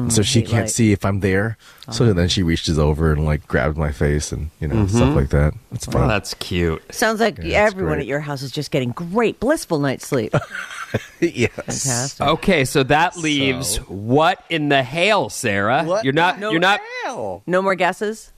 so 0.08 0.22
she 0.22 0.42
Mm, 0.42 0.48
can't 0.48 0.62
light. 0.64 0.70
see 0.70 0.92
if 0.94 1.04
I'm 1.06 1.20
there. 1.22 1.58
So 1.92 2.12
then 2.14 2.28
she 2.30 2.42
reaches 2.44 2.80
over 2.80 3.12
and 3.12 3.26
like 3.26 3.46
grabs 3.48 3.78
my 3.78 3.92
face 3.92 4.32
and, 4.32 4.50
you 4.60 4.68
know, 4.70 4.88
stuff 4.88 5.14
like 5.16 5.30
that. 5.30 5.54
It's 5.74 5.86
fun. 5.86 6.04
Oh, 6.04 6.08
that's 6.08 6.34
cute. 6.36 6.82
Sounds 6.94 7.20
like 7.20 7.38
Yeah, 7.42 7.60
everyone 7.64 7.94
great. 7.96 8.02
at 8.02 8.08
your 8.08 8.22
house 8.22 8.42
is 8.42 8.52
just 8.52 8.72
getting 8.72 8.92
great, 8.92 9.40
blissful 9.42 9.80
night's 9.80 10.08
sleep. 10.08 10.34
yes. 11.20 11.52
Fantastic. 11.56 12.26
Okay, 12.28 12.66
so 12.66 12.84
that 12.84 13.18
leaves 13.18 13.78
what 13.88 14.44
in 14.50 14.70
the 14.70 14.82
hail, 14.84 15.30
Sarah? 15.30 15.84
What 15.84 16.04
You're 16.06 16.14
not. 16.14 16.40
the 16.40 16.50
you're 16.52 16.60
not. 16.60 16.80
hell? 17.04 17.44
No 17.46 17.62
more 17.62 17.76
guesses. 17.76 18.32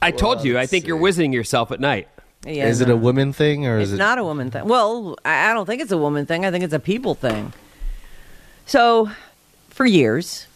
I, 0.00 0.08
I 0.08 0.10
told 0.10 0.44
you. 0.44 0.56
I 0.56 0.60
let's 0.60 0.70
think 0.70 0.86
you're 0.86 0.98
see. 0.98 1.02
whizzing 1.02 1.32
yourself 1.32 1.72
at 1.72 1.80
night. 1.80 2.08
Yeah, 2.46 2.66
is 2.68 2.80
it 2.80 2.88
a 2.88 2.96
woman 2.96 3.32
thing 3.32 3.66
or 3.66 3.78
It's 3.78 3.88
is 3.90 3.94
it 3.94 3.98
not 3.98 4.18
a 4.18 4.24
woman 4.24 4.50
thing. 4.50 4.66
Well, 4.66 5.16
I 5.24 5.50
I 5.50 5.54
don't 5.54 5.66
think 5.66 5.82
it's 5.82 5.92
a 5.92 5.98
woman 5.98 6.24
thing. 6.24 6.44
I 6.44 6.50
think 6.50 6.64
it's 6.64 6.72
a 6.72 6.78
people 6.78 7.14
thing. 7.14 7.52
So, 8.64 9.10
for 9.70 9.86
years, 9.86 10.46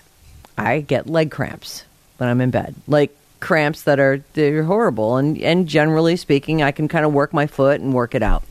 I 0.57 0.81
get 0.81 1.09
leg 1.09 1.31
cramps 1.31 1.85
when 2.19 2.29
I'm 2.29 2.41
in 2.41 2.51
bed. 2.51 2.75
Like 2.87 3.15
cramps 3.41 3.83
that 3.83 3.99
are 3.99 4.23
they're 4.35 4.63
horrible 4.63 5.17
and 5.17 5.37
and 5.39 5.67
generally 5.67 6.17
speaking, 6.17 6.63
I 6.63 6.71
can 6.71 6.87
kind 6.89 7.05
of 7.05 7.13
work 7.13 7.33
my 7.33 7.47
foot 7.47 7.81
and 7.81 7.93
work 7.93 8.15
it 8.15 8.23
out. 8.23 8.45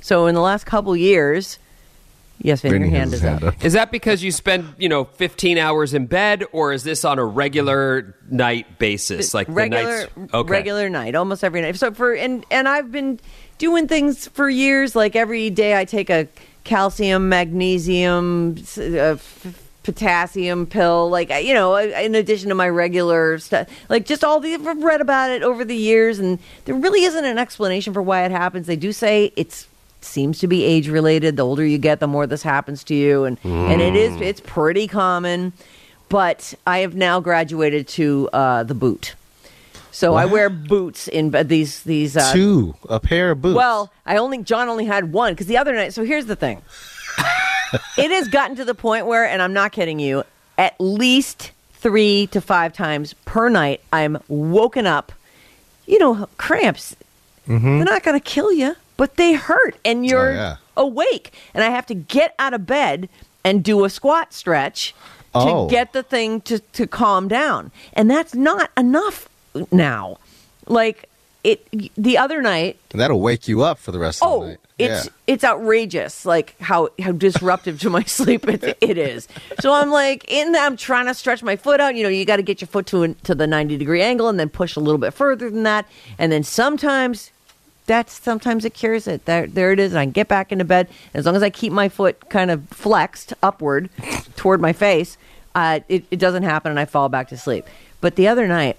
So 0.00 0.26
in 0.26 0.34
the 0.34 0.40
last 0.40 0.64
couple 0.64 0.96
years, 0.96 1.58
yes, 2.38 2.60
Vinny, 2.60 2.78
your 2.78 2.88
hand 2.88 3.10
has 3.10 3.14
is 3.14 3.20
his 3.20 3.24
up. 3.24 3.42
hand 3.42 3.54
up. 3.54 3.64
Is 3.64 3.72
that 3.74 3.90
because 3.90 4.22
you 4.22 4.32
spend, 4.32 4.74
you 4.78 4.88
know, 4.88 5.04
15 5.04 5.58
hours 5.58 5.94
in 5.94 6.06
bed, 6.06 6.44
or 6.52 6.72
is 6.72 6.84
this 6.84 7.04
on 7.04 7.18
a 7.18 7.24
regular 7.24 8.14
night 8.30 8.78
basis? 8.78 9.34
Like 9.34 9.46
regular 9.50 9.84
the 9.84 10.20
nights? 10.20 10.34
Okay. 10.34 10.50
regular 10.50 10.88
night, 10.88 11.14
almost 11.14 11.44
every 11.44 11.60
night. 11.60 11.76
So 11.76 11.92
for 11.92 12.14
and 12.14 12.44
and 12.50 12.68
I've 12.68 12.92
been 12.92 13.20
doing 13.58 13.88
things 13.88 14.28
for 14.28 14.48
years. 14.48 14.94
Like 14.96 15.16
every 15.16 15.50
day, 15.50 15.76
I 15.78 15.84
take 15.84 16.10
a 16.10 16.28
calcium, 16.64 17.28
magnesium, 17.28 18.56
uh, 18.76 18.82
f- 18.82 19.64
potassium 19.82 20.66
pill. 20.66 21.08
Like 21.10 21.30
you 21.30 21.54
know, 21.54 21.76
in 21.76 22.14
addition 22.14 22.50
to 22.50 22.54
my 22.54 22.68
regular 22.68 23.38
stuff. 23.38 23.68
Like 23.88 24.06
just 24.06 24.22
all 24.22 24.40
the 24.40 24.54
I've 24.54 24.82
read 24.82 25.00
about 25.00 25.30
it 25.30 25.42
over 25.42 25.64
the 25.64 25.76
years, 25.76 26.18
and 26.18 26.38
there 26.66 26.74
really 26.74 27.04
isn't 27.04 27.24
an 27.24 27.38
explanation 27.38 27.92
for 27.92 28.02
why 28.02 28.24
it 28.24 28.30
happens. 28.30 28.66
They 28.66 28.76
do 28.76 28.92
say 28.92 29.32
it's 29.36 29.66
seems 30.00 30.38
to 30.40 30.46
be 30.46 30.64
age 30.64 30.88
related. 30.88 31.36
The 31.36 31.44
older 31.44 31.64
you 31.64 31.78
get, 31.78 32.00
the 32.00 32.06
more 32.06 32.26
this 32.26 32.42
happens 32.42 32.84
to 32.84 32.94
you, 32.94 33.24
and 33.24 33.38
and 33.44 33.80
it 33.80 33.94
is 33.94 34.20
it's 34.20 34.40
pretty 34.40 34.86
common. 34.86 35.52
But 36.08 36.54
I 36.66 36.78
have 36.78 36.94
now 36.94 37.20
graduated 37.20 37.86
to 37.88 38.30
uh, 38.32 38.62
the 38.62 38.74
boot. 38.74 39.14
So 39.90 40.14
I 40.14 40.26
wear 40.26 40.48
boots 40.48 41.08
in. 41.08 41.30
These 41.30 41.82
these 41.82 42.16
uh, 42.16 42.32
Two, 42.32 42.74
a 42.88 43.00
pair 43.00 43.32
of 43.32 43.42
boots. 43.42 43.56
Well, 43.56 43.92
I 44.06 44.16
only 44.16 44.42
John 44.42 44.68
only 44.68 44.84
had 44.84 45.12
one 45.12 45.32
because 45.32 45.46
the 45.48 45.56
other 45.58 45.74
night. 45.74 45.92
So 45.92 46.04
here's 46.04 46.26
the 46.26 46.36
thing. 46.36 46.62
it 47.98 48.10
has 48.10 48.28
gotten 48.28 48.56
to 48.56 48.64
the 48.64 48.74
point 48.74 49.06
where, 49.06 49.26
and 49.26 49.42
I'm 49.42 49.52
not 49.52 49.72
kidding 49.72 49.98
you, 49.98 50.22
at 50.56 50.74
least 50.78 51.50
three 51.74 52.28
to 52.28 52.40
five 52.40 52.72
times 52.72 53.14
per 53.24 53.48
night, 53.48 53.80
I'm 53.92 54.18
woken 54.28 54.86
up. 54.86 55.12
You 55.86 55.98
know, 55.98 56.28
cramps. 56.36 56.94
They're 57.46 57.84
not 57.84 58.02
going 58.02 58.18
to 58.18 58.24
kill 58.24 58.52
you, 58.52 58.76
but 58.98 59.16
they 59.16 59.32
hurt, 59.32 59.76
and 59.86 60.00
oh, 60.00 60.02
you're 60.02 60.32
yeah. 60.34 60.56
awake. 60.76 61.32
And 61.54 61.64
I 61.64 61.70
have 61.70 61.86
to 61.86 61.94
get 61.94 62.34
out 62.38 62.52
of 62.52 62.66
bed 62.66 63.08
and 63.42 63.64
do 63.64 63.84
a 63.84 63.88
squat 63.88 64.34
stretch 64.34 64.92
to 65.32 65.38
Oh. 65.40 65.68
get 65.68 65.94
the 65.94 66.02
thing 66.02 66.42
to, 66.42 66.58
to 66.58 66.86
calm 66.86 67.28
down. 67.28 67.70
And 67.94 68.10
that's 68.10 68.34
not 68.34 68.70
enough 68.76 69.28
now. 69.70 70.18
Like 70.66 71.08
it 71.44 71.66
the 71.96 72.18
other 72.18 72.42
night, 72.42 72.78
that'll 72.90 73.20
wake 73.20 73.46
you 73.46 73.62
up 73.62 73.78
for 73.78 73.92
the 73.92 73.98
rest 73.98 74.22
of 74.22 74.28
the 74.28 74.36
oh, 74.36 74.48
night. 74.48 74.58
it's 74.78 75.06
yeah. 75.06 75.12
it's 75.28 75.44
outrageous 75.44 76.26
like 76.26 76.58
how 76.60 76.88
how 77.00 77.12
disruptive 77.12 77.78
to 77.80 77.90
my 77.90 78.02
sleep 78.18 78.48
it, 78.48 78.76
it 78.80 78.98
is. 78.98 79.28
So 79.60 79.72
I'm 79.72 79.90
like 79.90 80.24
in 80.28 80.54
I'm 80.56 80.76
trying 80.76 81.06
to 81.06 81.14
stretch 81.14 81.42
my 81.42 81.56
foot 81.56 81.80
out, 81.80 81.94
you 81.94 82.02
know, 82.02 82.08
you 82.08 82.24
got 82.24 82.36
to 82.36 82.42
get 82.42 82.60
your 82.60 82.68
foot 82.68 82.86
to 82.86 83.04
an, 83.04 83.14
to 83.22 83.34
the 83.34 83.46
90 83.46 83.76
degree 83.76 84.02
angle 84.02 84.28
and 84.28 84.38
then 84.38 84.48
push 84.48 84.74
a 84.74 84.80
little 84.80 84.98
bit 84.98 85.14
further 85.14 85.48
than 85.48 85.62
that. 85.62 85.86
And 86.18 86.32
then 86.32 86.42
sometimes 86.42 87.30
that's 87.88 88.12
sometimes 88.12 88.64
it 88.64 88.74
cures 88.74 89.08
it. 89.08 89.24
There, 89.24 89.48
there 89.48 89.72
it 89.72 89.80
is. 89.80 89.90
And 89.92 89.98
I 89.98 90.04
can 90.04 90.12
get 90.12 90.28
back 90.28 90.52
into 90.52 90.64
bed. 90.64 90.86
As 91.14 91.26
long 91.26 91.34
as 91.34 91.42
I 91.42 91.50
keep 91.50 91.72
my 91.72 91.88
foot 91.88 92.28
kind 92.30 92.50
of 92.52 92.68
flexed 92.68 93.34
upward 93.42 93.90
toward 94.36 94.60
my 94.60 94.72
face, 94.72 95.18
uh, 95.56 95.80
it, 95.88 96.04
it 96.12 96.18
doesn't 96.20 96.44
happen, 96.44 96.70
and 96.70 96.78
I 96.78 96.84
fall 96.84 97.08
back 97.08 97.26
to 97.30 97.36
sleep. 97.36 97.66
But 98.00 98.14
the 98.14 98.28
other 98.28 98.46
night, 98.46 98.76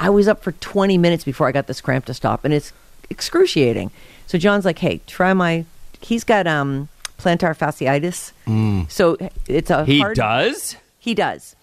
I 0.00 0.10
was 0.10 0.26
up 0.26 0.42
for 0.42 0.50
20 0.52 0.98
minutes 0.98 1.22
before 1.22 1.46
I 1.46 1.52
got 1.52 1.68
this 1.68 1.80
cramp 1.80 2.06
to 2.06 2.14
stop, 2.14 2.44
and 2.44 2.52
it's 2.52 2.72
excruciating. 3.10 3.92
So 4.26 4.38
John's 4.38 4.64
like, 4.64 4.78
"Hey, 4.80 5.00
try 5.06 5.32
my." 5.34 5.64
He's 6.00 6.24
got 6.24 6.48
um, 6.48 6.88
plantar 7.18 7.56
fasciitis, 7.56 8.32
so 8.90 9.16
it's 9.46 9.70
a 9.70 9.84
He 9.84 10.00
hard- 10.00 10.16
does? 10.16 10.76
he 10.98 11.14
does. 11.14 11.54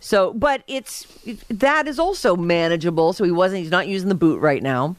So, 0.00 0.32
but 0.32 0.62
it's 0.68 1.06
that 1.50 1.88
is 1.88 1.98
also 1.98 2.36
manageable. 2.36 3.12
So 3.12 3.24
he 3.24 3.32
wasn't. 3.32 3.62
He's 3.62 3.70
not 3.72 3.88
using 3.88 4.08
the 4.08 4.14
boot 4.14 4.40
right 4.40 4.62
now. 4.62 4.94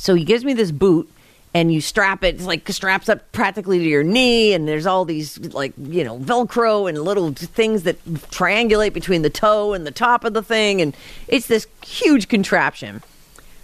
So 0.00 0.14
he 0.14 0.24
gives 0.24 0.46
me 0.46 0.54
this 0.54 0.70
boot, 0.70 1.10
and 1.52 1.70
you 1.70 1.82
strap 1.82 2.24
it. 2.24 2.36
It's 2.36 2.46
like 2.46 2.66
straps 2.70 3.10
up 3.10 3.32
practically 3.32 3.78
to 3.78 3.84
your 3.84 4.02
knee, 4.02 4.54
and 4.54 4.66
there's 4.66 4.86
all 4.86 5.04
these 5.04 5.38
like 5.52 5.74
you 5.76 6.04
know 6.04 6.18
Velcro 6.18 6.88
and 6.88 6.98
little 7.02 7.32
things 7.32 7.82
that 7.82 8.02
triangulate 8.06 8.94
between 8.94 9.20
the 9.20 9.28
toe 9.28 9.74
and 9.74 9.86
the 9.86 9.90
top 9.90 10.24
of 10.24 10.32
the 10.32 10.42
thing, 10.42 10.80
and 10.80 10.96
it's 11.28 11.48
this 11.48 11.66
huge 11.84 12.28
contraption. 12.28 13.02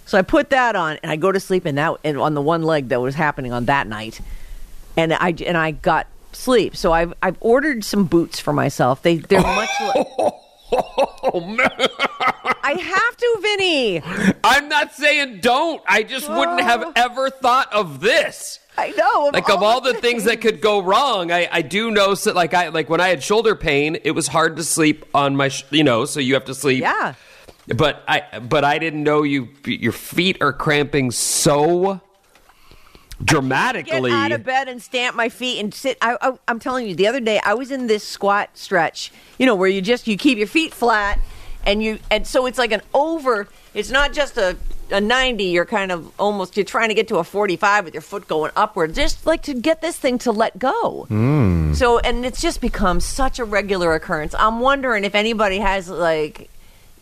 So 0.04 0.18
I 0.18 0.22
put 0.22 0.50
that 0.50 0.76
on, 0.76 0.98
and 1.02 1.10
I 1.10 1.16
go 1.16 1.32
to 1.32 1.40
sleep, 1.40 1.64
and 1.64 1.78
that 1.78 1.96
and 2.04 2.18
on 2.18 2.34
the 2.34 2.42
one 2.42 2.62
leg 2.62 2.88
that 2.90 3.00
was 3.00 3.14
happening 3.14 3.54
on 3.54 3.64
that 3.64 3.86
night, 3.86 4.20
and 4.94 5.14
I 5.14 5.34
and 5.46 5.56
I 5.56 5.70
got 5.70 6.06
sleep. 6.32 6.76
So 6.76 6.92
I've 6.92 7.14
I've 7.22 7.38
ordered 7.40 7.82
some 7.82 8.04
boots 8.04 8.38
for 8.38 8.52
myself. 8.52 9.00
They 9.00 9.16
they're 9.16 9.40
much. 9.40 9.70
Li- 9.94 10.30
Oh, 10.72 11.40
man. 11.40 11.70
I 12.62 12.72
have 12.72 13.16
to, 13.16 13.38
Vinny. 13.40 14.02
I'm 14.44 14.68
not 14.68 14.92
saying 14.94 15.40
don't. 15.40 15.82
I 15.86 16.02
just 16.02 16.28
wouldn't 16.28 16.60
have 16.60 16.82
oh. 16.84 16.92
ever 16.96 17.30
thought 17.30 17.72
of 17.72 18.00
this. 18.00 18.60
I 18.78 18.90
know. 18.90 19.30
Like 19.32 19.48
of 19.48 19.62
all 19.62 19.80
the 19.80 19.94
things 19.94 20.24
that 20.24 20.40
could 20.40 20.60
go 20.60 20.82
wrong, 20.82 21.30
I, 21.32 21.48
I 21.50 21.62
do 21.62 21.90
know 21.90 22.14
so, 22.14 22.32
like 22.32 22.52
I 22.52 22.68
like 22.68 22.90
when 22.90 23.00
I 23.00 23.08
had 23.08 23.22
shoulder 23.22 23.54
pain, 23.54 23.98
it 24.04 24.10
was 24.10 24.28
hard 24.28 24.56
to 24.56 24.64
sleep 24.64 25.04
on 25.14 25.34
my 25.36 25.48
sh- 25.48 25.64
you 25.70 25.82
know, 25.82 26.04
so 26.04 26.20
you 26.20 26.34
have 26.34 26.44
to 26.46 26.54
sleep. 26.54 26.82
Yeah. 26.82 27.14
But 27.68 28.04
I 28.06 28.38
but 28.38 28.64
I 28.64 28.78
didn't 28.78 29.02
know 29.02 29.22
you 29.22 29.48
your 29.64 29.92
feet 29.92 30.38
are 30.42 30.52
cramping 30.52 31.10
so 31.10 32.00
Dramatically 33.24 34.10
get 34.10 34.18
out 34.18 34.32
of 34.32 34.44
bed 34.44 34.68
and 34.68 34.82
stamp 34.82 35.16
my 35.16 35.28
feet 35.28 35.58
and 35.58 35.72
sit. 35.72 35.96
I, 36.02 36.16
I, 36.20 36.32
I'm 36.48 36.58
telling 36.58 36.86
you, 36.86 36.94
the 36.94 37.06
other 37.06 37.20
day 37.20 37.40
I 37.44 37.54
was 37.54 37.70
in 37.70 37.86
this 37.86 38.04
squat 38.04 38.50
stretch. 38.54 39.10
You 39.38 39.46
know 39.46 39.54
where 39.54 39.68
you 39.68 39.80
just 39.80 40.06
you 40.06 40.16
keep 40.16 40.38
your 40.38 40.46
feet 40.46 40.74
flat 40.74 41.18
and 41.64 41.82
you 41.82 41.98
and 42.10 42.26
so 42.26 42.46
it's 42.46 42.58
like 42.58 42.72
an 42.72 42.82
over. 42.94 43.48
It's 43.74 43.90
not 43.90 44.12
just 44.12 44.36
a 44.36 44.56
a 44.90 45.00
90. 45.00 45.44
You're 45.44 45.64
kind 45.64 45.90
of 45.90 46.12
almost 46.18 46.56
you're 46.56 46.64
trying 46.64 46.88
to 46.88 46.94
get 46.94 47.08
to 47.08 47.16
a 47.16 47.24
45 47.24 47.86
with 47.86 47.94
your 47.94 48.00
foot 48.00 48.28
going 48.28 48.52
upward. 48.54 48.94
Just 48.94 49.26
like 49.26 49.42
to 49.42 49.54
get 49.54 49.80
this 49.80 49.98
thing 49.98 50.18
to 50.18 50.32
let 50.32 50.58
go. 50.58 51.06
Hmm. 51.08 51.74
So 51.74 51.98
and 51.98 52.24
it's 52.24 52.40
just 52.40 52.60
become 52.60 53.00
such 53.00 53.38
a 53.38 53.44
regular 53.44 53.94
occurrence. 53.94 54.34
I'm 54.38 54.60
wondering 54.60 55.04
if 55.04 55.14
anybody 55.14 55.58
has 55.58 55.88
like 55.88 56.48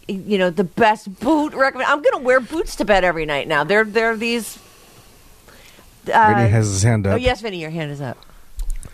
you 0.09 0.39
know 0.39 0.51
the 0.51 0.65
best 0.65 1.21
boot 1.21 1.55
recommend. 1.55 1.91
I'm 1.91 2.03
gonna 2.03 2.25
wear 2.25 2.41
boots 2.41 2.77
to 2.77 2.85
bed 2.85 3.05
every 3.05 3.27
night 3.27 3.49
now. 3.49 3.65
They're 3.65 3.85
they're 3.85 4.17
these. 4.17 4.59
Uh, 6.09 6.35
Vinny 6.35 6.49
has 6.51 6.69
his 6.69 6.83
hand 6.83 7.07
up. 7.07 7.15
Oh 7.15 7.17
yes, 7.17 7.41
Vinny, 7.41 7.61
your 7.61 7.71
hand 7.71 7.91
is 7.91 8.01
up. 8.01 8.19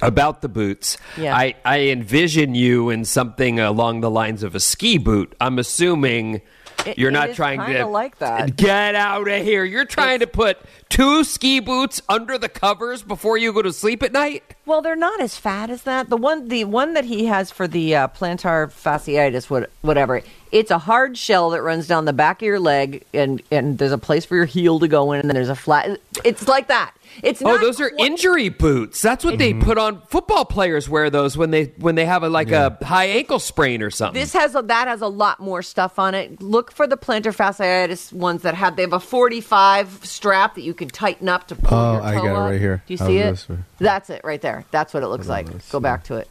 about 0.03 0.41
the 0.41 0.49
boots. 0.49 0.97
Yeah. 1.19 1.37
I, 1.37 1.55
I 1.65 1.81
envision 1.89 2.55
you 2.55 2.89
in 2.91 3.05
something 3.05 3.61
along 3.61 4.01
the 4.01 4.11
lines 4.11 4.43
of 4.43 4.55
a 4.55 4.61
ski 4.61 4.97
boot. 4.99 5.35
I'm 5.41 5.59
assuming 5.59 6.41
It- 6.87 6.97
you're 6.97 7.11
it 7.11 7.13
not 7.13 7.31
is 7.31 7.37
trying 7.37 7.61
kinda 7.61 7.81
to 7.81 7.87
like 7.87 8.17
that. 8.19 8.57
get 8.57 8.95
out 8.95 9.29
of 9.29 9.43
here. 9.45 9.63
You're 9.65 9.85
trying 9.85 10.21
to 10.21 10.27
put 10.27 10.57
two 10.89 11.25
ski 11.25 11.61
boots 11.61 12.01
under 12.09 12.39
the 12.39 12.49
covers 12.49 13.03
before 13.03 13.37
you 13.37 13.53
go 13.53 13.61
to 13.61 13.73
sleep 13.75 14.03
at 14.03 14.13
night. 14.13 14.43
Well, 14.65 14.81
they're 14.81 14.97
not 14.97 15.21
as 15.21 15.37
fat 15.37 15.69
as 15.69 15.83
that. 15.83 16.09
The 16.09 16.17
one, 16.17 16.49
the 16.49 16.65
one 16.65 16.95
that 16.95 17.05
he 17.05 17.27
has 17.27 17.51
for 17.51 17.69
the 17.69 17.95
uh, 17.95 18.09
plantar 18.09 18.69
fasciitis, 18.73 19.51
what, 19.51 19.69
whatever. 19.83 20.23
It's 20.53 20.71
a 20.71 20.79
hard 20.79 21.17
shell 21.17 21.51
that 21.51 21.63
runs 21.63 21.87
down 21.87 22.05
the 22.05 22.13
back 22.13 22.43
of 22.43 22.47
your 22.47 22.61
leg, 22.61 23.05
and 23.15 23.43
and 23.51 23.79
there's 23.79 23.93
a 23.93 23.99
place 23.99 24.25
for 24.25 24.37
your 24.37 24.47
heel 24.47 24.79
to 24.81 24.89
go 24.89 25.13
in, 25.13 25.21
and 25.21 25.29
then 25.29 25.35
there's 25.35 25.49
a 25.49 25.55
flat. 25.55 26.01
It's 26.25 26.49
like 26.49 26.69
that. 26.69 26.95
It's 27.23 27.43
Oh, 27.43 27.59
those 27.59 27.81
are 27.81 27.91
injury 27.99 28.49
boots. 28.49 29.03
That's 29.03 29.25
what 29.25 29.39
they 29.39 29.53
mm-hmm. 29.53 29.63
put 29.63 29.79
on. 29.79 30.01
Football 30.03 30.45
players 30.45 30.89
wear 30.89 31.11
those 31.11 31.37
when 31.37 31.51
they 31.51 31.67
when 31.79 31.95
they 31.95 32.05
have 32.05 32.23
a 32.23 32.29
like 32.29 32.51
a 32.51 32.79
high 32.83 33.07
ankle 33.07 33.39
sprain 33.39 33.83
or 33.83 33.91
something. 33.91 34.21
This 34.21 34.33
has 34.33 34.55
a, 34.55 34.63
that 34.63 34.89
has 34.89 35.01
a 35.01 35.09
lot 35.09 35.41
more 35.41 35.63
stuff 35.63 35.99
on 35.99 36.15
it. 36.15 36.41
Look 36.41 36.73
for 36.73 36.87
the 36.87 36.97
plantar 36.97 37.35
fasciitis 37.35 38.13
ones 38.13 38.43
that 38.43 38.55
have 38.55 38.77
they 38.77 38.83
have 38.83 38.93
a 38.93 39.01
45 39.01 40.05
strap 40.05 40.55
that 40.55 40.63
you 40.63 40.75
can 40.75 40.89
tighten 40.89 41.29
up 41.29 41.49
to 41.49 41.57
pull 41.57 41.77
Oh, 41.77 41.93
your 41.93 42.01
toe 42.01 42.07
I 42.07 42.15
got 42.15 42.25
it 42.25 42.51
right 42.51 42.61
here. 42.61 42.83
Do 42.87 42.95
you 42.95 42.99
see 42.99 43.19
it? 43.19 43.47
That's 43.79 44.11
it 44.11 44.23
right 44.25 44.41
there. 44.41 44.65
That's 44.71 44.95
what 44.95 45.03
it 45.03 45.09
looks 45.09 45.29
like. 45.29 45.47
Go 45.71 45.81
back 45.81 46.05
to 46.05 46.17
it. 46.17 46.29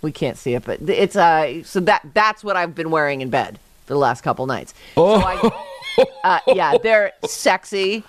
We 0.00 0.12
can't 0.12 0.36
see 0.36 0.54
it, 0.54 0.64
but 0.64 0.80
it's 0.88 1.16
uh 1.16 1.62
so 1.64 1.80
that 1.80 2.02
that's 2.14 2.44
what 2.44 2.56
I've 2.56 2.74
been 2.74 2.90
wearing 2.90 3.20
in 3.20 3.30
bed 3.30 3.58
for 3.86 3.94
the 3.94 3.98
last 3.98 4.22
couple 4.22 4.46
nights. 4.46 4.74
Oh. 4.96 5.20
So 5.20 6.06
I, 6.24 6.40
uh, 6.46 6.54
yeah, 6.54 6.78
they're 6.78 7.12
sexy. 7.26 8.04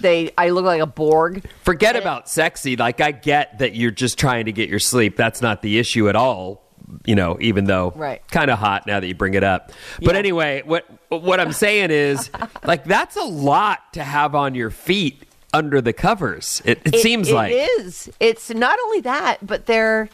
They 0.00 0.32
I 0.38 0.50
look 0.50 0.64
like 0.64 0.80
a 0.80 0.86
Borg. 0.86 1.44
Forget 1.62 1.96
about 1.96 2.28
sexy. 2.28 2.76
Like 2.76 3.00
I 3.00 3.12
get 3.12 3.58
that 3.58 3.74
you're 3.74 3.90
just 3.90 4.18
trying 4.18 4.46
to 4.46 4.52
get 4.52 4.68
your 4.68 4.78
sleep. 4.78 5.16
That's 5.16 5.42
not 5.42 5.62
the 5.62 5.78
issue 5.78 6.08
at 6.08 6.16
all. 6.16 6.62
You 7.04 7.14
know, 7.16 7.36
even 7.40 7.66
though 7.66 7.92
Right. 7.94 8.22
kind 8.30 8.50
of 8.50 8.58
hot 8.58 8.86
now 8.86 8.98
that 8.98 9.06
you 9.06 9.14
bring 9.14 9.34
it 9.34 9.44
up. 9.44 9.72
But 10.02 10.14
Yeah. 10.14 10.18
anyway, 10.18 10.62
what 10.64 10.86
what 11.10 11.38
I'm 11.38 11.52
saying 11.52 11.90
is, 11.90 12.30
like 12.64 12.84
that's 12.84 13.16
a 13.16 13.24
lot 13.24 13.92
to 13.92 14.02
have 14.02 14.34
on 14.34 14.54
your 14.54 14.70
feet 14.70 15.22
under 15.52 15.80
the 15.80 15.92
covers. 15.92 16.62
It, 16.64 16.80
it, 16.84 16.96
seems 17.00 17.30
like 17.30 17.52
it 17.52 17.68
is. 17.80 18.08
It's 18.20 18.50
not 18.50 18.78
only 18.84 19.00
that, 19.00 19.38
but 19.46 19.66
they're 19.66 20.08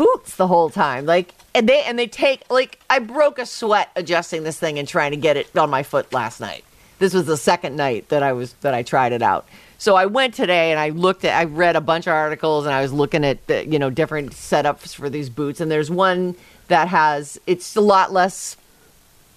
boots 0.00 0.36
the 0.36 0.46
whole 0.46 0.70
time. 0.70 1.04
Like 1.04 1.34
and 1.54 1.68
they 1.68 1.82
and 1.82 1.98
they 1.98 2.06
take 2.06 2.42
like 2.50 2.78
I 2.88 3.00
broke 3.00 3.38
a 3.38 3.44
sweat 3.44 3.90
adjusting 3.94 4.44
this 4.44 4.58
thing 4.58 4.78
and 4.78 4.88
trying 4.88 5.10
to 5.10 5.16
get 5.18 5.36
it 5.36 5.54
on 5.56 5.68
my 5.68 5.82
foot 5.82 6.12
last 6.12 6.40
night. 6.40 6.64
This 6.98 7.12
was 7.12 7.26
the 7.26 7.36
second 7.36 7.76
night 7.76 8.08
that 8.08 8.22
I 8.22 8.32
was 8.32 8.54
that 8.62 8.72
I 8.72 8.82
tried 8.82 9.12
it 9.12 9.20
out. 9.20 9.46
So 9.76 9.96
I 9.96 10.06
went 10.06 10.34
today 10.34 10.70
and 10.70 10.80
I 10.80 10.88
looked 10.88 11.24
at 11.26 11.38
I 11.38 11.44
read 11.44 11.76
a 11.76 11.82
bunch 11.82 12.06
of 12.06 12.14
articles 12.14 12.64
and 12.64 12.74
I 12.74 12.80
was 12.80 12.94
looking 12.94 13.24
at 13.24 13.46
the, 13.46 13.66
you 13.66 13.78
know 13.78 13.90
different 13.90 14.32
setups 14.32 14.94
for 14.94 15.10
these 15.10 15.28
boots 15.28 15.60
and 15.60 15.70
there's 15.70 15.90
one 15.90 16.34
that 16.68 16.88
has 16.88 17.38
it's 17.46 17.76
a 17.76 17.82
lot 17.82 18.10
less 18.10 18.56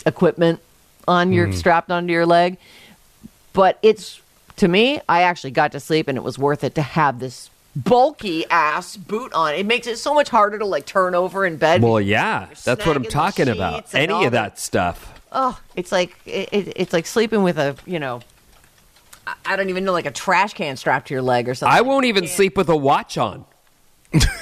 equipment 0.06 0.62
on 1.10 1.34
your 1.34 1.48
hmm. 1.48 1.54
strapped 1.54 1.92
onto 1.92 2.14
your 2.14 2.26
leg 2.26 2.58
but 3.52 3.80
it's 3.82 4.22
to 4.58 4.68
me, 4.68 5.02
I 5.10 5.24
actually 5.24 5.52
got 5.52 5.72
to 5.72 5.80
sleep, 5.80 6.08
and 6.08 6.18
it 6.18 6.24
was 6.24 6.38
worth 6.38 6.64
it 6.64 6.76
to 6.76 6.82
have 6.82 7.20
this 7.20 7.50
bulky 7.76 8.46
ass 8.50 8.98
boot 8.98 9.34
on. 9.34 9.54
It 9.56 9.66
makes 9.66 9.88
it 9.88 9.98
so 9.98 10.14
much 10.14 10.30
harder 10.30 10.60
to 10.60 10.66
like 10.66 10.86
turn 10.86 11.16
over 11.16 11.46
in 11.46 11.58
bed. 11.58 11.82
Well, 11.82 12.00
yeah, 12.02 12.48
that's 12.64 12.86
what 12.86 12.96
I'm 12.96 13.04
talking 13.04 13.50
about. 13.50 13.94
Any 13.96 14.26
of 14.26 14.32
that 14.34 14.60
stuff. 14.60 15.10
oh, 15.32 15.60
it's 15.76 15.92
like 15.92 16.16
it, 16.26 16.50
it, 16.52 16.74
it's 16.76 16.94
like 16.94 17.06
sleeping 17.06 17.44
with 17.44 17.58
a 17.58 17.76
you 17.86 18.00
know. 18.00 18.22
I- 19.26 19.34
I 19.46 19.56
don't 19.56 19.70
even 19.70 19.86
know, 19.86 19.94
like 19.94 20.06
a 20.06 20.12
trash 20.12 20.54
can 20.54 20.76
strapped 20.76 21.08
to 21.08 21.14
your 21.14 21.22
leg 21.24 21.48
or 21.48 21.56
something. 21.56 21.76
I 21.78 21.82
won't 21.82 22.06
even 22.06 22.28
sleep 22.28 22.58
with 22.58 22.68
a 22.68 22.76
watch 22.76 23.18
on. 23.18 23.46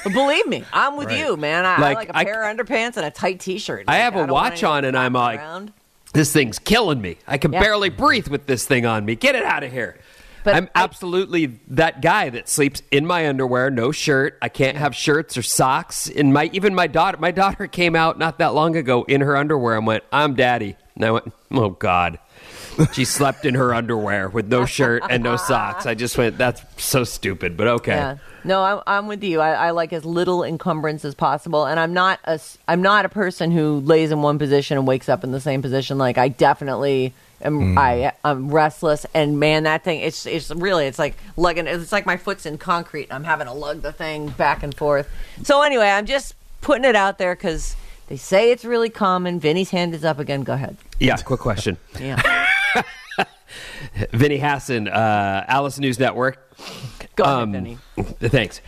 Believe 0.03 0.47
me, 0.47 0.65
I'm 0.73 0.97
with 0.97 1.11
you, 1.11 1.37
man. 1.37 1.65
I 1.65 1.75
I 1.75 1.79
Like, 1.79 1.95
like, 1.97 2.09
a 2.09 2.17
I- 2.17 2.23
pair 2.25 2.43
of 2.49 2.57
underpants 2.57 2.97
and 2.97 3.05
a 3.05 3.11
tight 3.11 3.39
T-shirt. 3.39 3.85
I 3.87 3.97
have 3.97 4.15
a 4.15 4.25
watch 4.25 4.63
on 4.63 4.83
and 4.83 4.97
I'm 4.97 5.13
like- 5.13 5.39
around. 5.39 5.71
This 6.13 6.33
thing's 6.33 6.59
killing 6.59 6.99
me. 6.99 7.17
I 7.25 7.37
can 7.37 7.53
Yeah. 7.53 7.61
barely 7.61 7.87
breathe 7.89 8.27
with 8.27 8.45
this 8.45 8.65
thing 8.65 8.85
on 8.85 9.05
me. 9.05 9.15
Get 9.15 9.33
it 9.35 9.45
out 9.45 9.63
of 9.63 9.71
here. 9.71 9.97
But 10.43 10.55
I'm 10.55 10.69
I- 10.75 10.83
absolutely 10.83 11.59
that 11.69 12.01
guy 12.01 12.29
that 12.29 12.49
sleeps 12.49 12.81
in 12.91 13.05
my 13.05 13.27
underwear, 13.27 13.69
no 13.69 13.91
shirt. 13.91 14.37
I 14.41 14.49
can't 14.49 14.77
have 14.77 14.95
shirts 14.95 15.37
or 15.37 15.41
socks. 15.41 16.07
In 16.07 16.33
my 16.33 16.49
even 16.53 16.73
my 16.75 16.87
daughter, 16.87 17.17
my 17.17 17.31
daughter 17.31 17.67
came 17.67 17.95
out 17.95 18.17
not 18.17 18.39
that 18.39 18.53
long 18.53 18.75
ago 18.75 19.03
in 19.03 19.21
her 19.21 19.37
underwear 19.37 19.77
and 19.77 19.85
went, 19.87 20.03
"I'm 20.11 20.35
daddy." 20.35 20.75
And 20.95 21.05
I 21.05 21.11
went, 21.11 21.31
"Oh 21.51 21.69
God." 21.69 22.19
She 22.93 23.05
slept 23.05 23.45
in 23.45 23.55
her 23.55 23.73
underwear 23.75 24.29
with 24.29 24.47
no 24.47 24.65
shirt 24.65 25.03
and 25.09 25.23
no 25.23 25.35
socks. 25.35 25.85
I 25.85 25.93
just 25.93 26.17
went, 26.17 26.37
"That's 26.37 26.61
so 26.77 27.03
stupid," 27.03 27.57
but 27.57 27.67
okay. 27.67 27.95
Yeah. 27.95 28.17
No, 28.43 28.63
I'm, 28.63 28.81
I'm 28.87 29.07
with 29.07 29.23
you. 29.23 29.39
I, 29.39 29.67
I 29.67 29.71
like 29.71 29.93
as 29.93 30.03
little 30.03 30.43
encumbrance 30.43 31.05
as 31.05 31.13
possible, 31.13 31.65
and 31.65 31.79
I'm 31.79 31.93
not 31.93 32.19
a 32.23 32.39
I'm 32.67 32.81
not 32.81 33.05
a 33.05 33.09
person 33.09 33.51
who 33.51 33.79
lays 33.81 34.11
in 34.11 34.21
one 34.21 34.39
position 34.39 34.77
and 34.77 34.87
wakes 34.87 35.09
up 35.09 35.23
in 35.23 35.31
the 35.31 35.41
same 35.41 35.61
position. 35.61 35.97
Like 35.97 36.17
I 36.17 36.29
definitely 36.29 37.13
am. 37.43 37.77
I 37.77 38.13
I'm 38.23 38.49
restless, 38.49 39.05
and 39.13 39.39
man, 39.39 39.63
that 39.63 39.83
thing 39.83 39.99
it's 40.01 40.25
it's 40.25 40.51
really 40.51 40.85
it's 40.87 40.99
like 40.99 41.15
lugging. 41.37 41.67
It's 41.67 41.91
like 41.91 42.05
my 42.05 42.17
foot's 42.17 42.45
in 42.45 42.57
concrete. 42.57 43.07
I'm 43.11 43.23
having 43.23 43.47
to 43.47 43.53
lug 43.53 43.81
the 43.81 43.91
thing 43.91 44.29
back 44.29 44.63
and 44.63 44.75
forth. 44.75 45.09
So 45.43 45.61
anyway, 45.61 45.89
I'm 45.89 46.05
just 46.05 46.35
putting 46.61 46.85
it 46.85 46.95
out 46.95 47.17
there 47.17 47.35
because 47.35 47.75
they 48.07 48.17
say 48.17 48.51
it's 48.51 48.65
really 48.65 48.89
common. 48.89 49.39
Vinny's 49.39 49.69
hand 49.71 49.93
is 49.95 50.03
up 50.05 50.19
again. 50.19 50.43
Go 50.43 50.53
ahead. 50.53 50.77
Yeah, 50.99 51.17
quick 51.17 51.39
question. 51.39 51.77
Yeah. 51.99 52.21
Vinny 54.13 54.37
Hassan, 54.37 54.87
uh, 54.87 55.43
Alice 55.47 55.79
News 55.79 55.99
Network. 55.99 56.37
Go 57.15 57.23
ahead, 57.23 57.35
Um, 57.37 57.51
Vinny. 57.51 57.77
Thanks. 58.19 58.61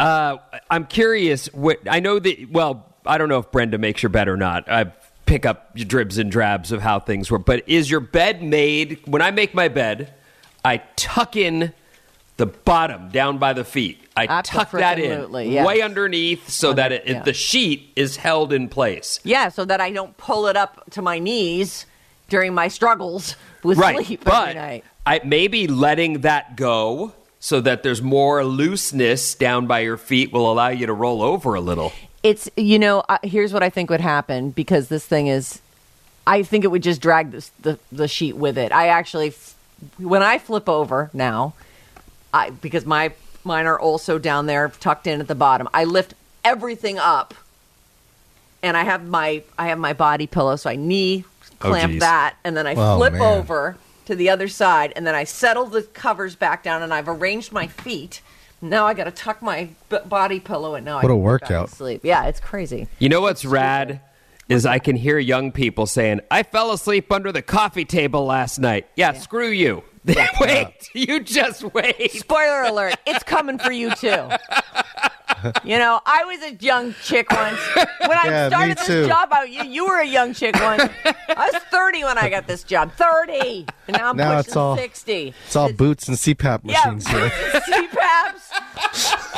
Uh, 0.00 0.38
I'm 0.70 0.86
curious. 0.86 1.46
What 1.52 1.78
I 1.88 2.00
know 2.00 2.18
that. 2.18 2.50
Well, 2.50 2.86
I 3.04 3.18
don't 3.18 3.28
know 3.28 3.38
if 3.38 3.50
Brenda 3.50 3.78
makes 3.78 4.02
your 4.02 4.10
bed 4.10 4.28
or 4.28 4.36
not. 4.36 4.70
I 4.70 4.92
pick 5.26 5.46
up 5.46 5.70
your 5.74 5.86
dribs 5.86 6.18
and 6.18 6.30
drabs 6.30 6.72
of 6.72 6.82
how 6.82 7.00
things 7.00 7.30
work. 7.30 7.44
But 7.44 7.68
is 7.68 7.90
your 7.90 8.00
bed 8.00 8.42
made? 8.42 9.00
When 9.06 9.22
I 9.22 9.30
make 9.30 9.54
my 9.54 9.68
bed, 9.68 10.12
I 10.64 10.78
tuck 10.96 11.36
in 11.36 11.72
the 12.36 12.46
bottom 12.46 13.08
down 13.10 13.38
by 13.38 13.52
the 13.52 13.64
feet. 13.64 14.02
I 14.16 14.42
tuck 14.42 14.72
that 14.72 14.98
in 14.98 15.32
yes. 15.50 15.66
way 15.66 15.80
underneath 15.80 16.48
so 16.48 16.72
that 16.72 16.92
it, 16.92 17.02
it- 17.06 17.12
yeah. 17.12 17.22
the 17.22 17.32
sheet 17.32 17.92
is 17.96 18.16
held 18.16 18.52
in 18.52 18.68
place. 18.68 19.20
Yeah, 19.24 19.48
so 19.48 19.64
that 19.64 19.80
I 19.80 19.90
don't 19.90 20.16
pull 20.16 20.46
it 20.46 20.56
up 20.56 20.90
to 20.90 21.02
my 21.02 21.18
knees 21.18 21.86
during 22.28 22.54
my 22.54 22.68
struggles 22.68 23.36
with 23.62 23.78
right, 23.78 24.04
sleep 24.04 24.24
but 24.24 24.48
every 24.48 24.60
night. 24.60 24.84
I 25.04 25.20
maybe 25.24 25.66
letting 25.66 26.20
that 26.22 26.56
go 26.56 27.12
so 27.38 27.60
that 27.60 27.82
there's 27.82 28.00
more 28.00 28.44
looseness 28.44 29.34
down 29.34 29.66
by 29.66 29.80
your 29.80 29.96
feet 29.96 30.32
will 30.32 30.50
allow 30.50 30.68
you 30.68 30.86
to 30.86 30.92
roll 30.92 31.22
over 31.22 31.54
a 31.54 31.60
little. 31.60 31.92
It's 32.22 32.48
you 32.56 32.78
know 32.78 33.00
uh, 33.08 33.18
here's 33.22 33.52
what 33.52 33.62
I 33.62 33.70
think 33.70 33.90
would 33.90 34.00
happen 34.00 34.50
because 34.50 34.88
this 34.88 35.04
thing 35.04 35.26
is, 35.26 35.60
I 36.26 36.42
think 36.44 36.64
it 36.64 36.68
would 36.68 36.82
just 36.82 37.00
drag 37.00 37.32
this, 37.32 37.50
the 37.60 37.78
the 37.90 38.06
sheet 38.08 38.36
with 38.36 38.56
it. 38.58 38.70
I 38.72 38.88
actually, 38.88 39.28
f- 39.28 39.54
when 39.98 40.22
I 40.22 40.38
flip 40.38 40.68
over 40.68 41.10
now, 41.12 41.54
I 42.32 42.50
because 42.50 42.86
my 42.86 43.12
mine 43.44 43.66
are 43.66 43.78
also 43.78 44.18
down 44.18 44.46
there 44.46 44.68
tucked 44.68 45.06
in 45.08 45.20
at 45.20 45.26
the 45.26 45.34
bottom. 45.34 45.68
I 45.74 45.82
lift 45.84 46.14
everything 46.44 46.96
up, 46.98 47.34
and 48.62 48.76
I 48.76 48.84
have 48.84 49.04
my 49.06 49.42
I 49.58 49.66
have 49.68 49.78
my 49.78 49.92
body 49.92 50.28
pillow, 50.28 50.54
so 50.54 50.70
I 50.70 50.76
knee 50.76 51.24
clamp 51.58 51.92
geez. 51.92 52.00
that, 52.00 52.36
and 52.44 52.56
then 52.56 52.66
I 52.68 52.74
Oh, 52.76 52.98
flip 52.98 53.14
man. 53.14 53.22
over 53.22 53.76
to 54.06 54.14
the 54.14 54.28
other 54.30 54.46
side, 54.48 54.92
and 54.94 55.04
then 55.06 55.14
I 55.16 55.24
settle 55.24 55.66
the 55.66 55.82
covers 55.82 56.36
back 56.36 56.62
down, 56.62 56.82
and 56.82 56.94
I've 56.94 57.08
arranged 57.08 57.50
my 57.52 57.66
feet. 57.66 58.20
Now 58.62 58.86
I 58.86 58.94
got 58.94 59.04
to 59.04 59.10
tuck 59.10 59.42
my 59.42 59.68
b- 59.88 59.98
body 60.06 60.38
pillow, 60.40 60.76
and 60.76 60.84
now 60.84 60.98
I 60.98 61.02
what 61.02 61.10
a 61.10 61.16
workout 61.16 61.48
to 61.48 61.54
workout. 61.54 61.70
Sleep. 61.70 62.00
Yeah, 62.04 62.26
it's 62.26 62.38
crazy. 62.40 62.86
You 63.00 63.08
know 63.08 63.20
what's 63.20 63.44
rad 63.44 64.00
is 64.48 64.64
I 64.66 64.78
can 64.78 64.94
hear 64.96 65.18
young 65.18 65.50
people 65.52 65.86
saying, 65.86 66.20
"I 66.30 66.44
fell 66.44 66.70
asleep 66.72 67.10
under 67.10 67.32
the 67.32 67.42
coffee 67.42 67.84
table 67.84 68.24
last 68.24 68.58
night." 68.60 68.86
Yeah, 68.96 69.12
screw 69.14 69.48
you. 69.50 69.82
wait, 70.40 70.74
you 70.94 71.20
just 71.20 71.62
wait. 71.74 72.12
Spoiler 72.12 72.62
alert, 72.62 72.94
it's 73.06 73.22
coming 73.24 73.58
for 73.58 73.72
you 73.72 73.90
too. 73.96 74.28
You 75.64 75.76
know, 75.76 76.00
I 76.06 76.24
was 76.24 76.40
a 76.52 76.54
young 76.64 76.94
chick 77.02 77.28
once. 77.32 77.58
When 77.74 78.16
I 78.16 78.26
Yeah, 78.26 78.48
started 78.48 78.78
this 78.78 79.08
job, 79.08 79.28
I, 79.32 79.42
you, 79.42 79.64
you 79.64 79.86
were 79.86 79.98
a 79.98 80.06
young 80.06 80.34
chick 80.34 80.54
once. 80.54 80.84
I 81.04 81.50
was 81.52 81.60
30 81.68 82.04
when 82.04 82.16
I 82.16 82.30
got 82.30 82.46
this 82.46 82.62
job. 82.62 82.92
30. 82.92 83.66
And 83.88 83.96
now 83.96 84.10
I'm 84.10 84.16
Now 84.16 84.36
pushing 84.36 84.48
it's 84.50 84.56
all- 84.56 84.76
60. 84.76 85.34
It's 85.46 85.56
all 85.56 85.72
boots 85.72 86.06
and 86.06 86.16
CPAP 86.16 86.60
Yeah, 86.62 86.92
machines 86.92 87.08
here. 87.08 87.32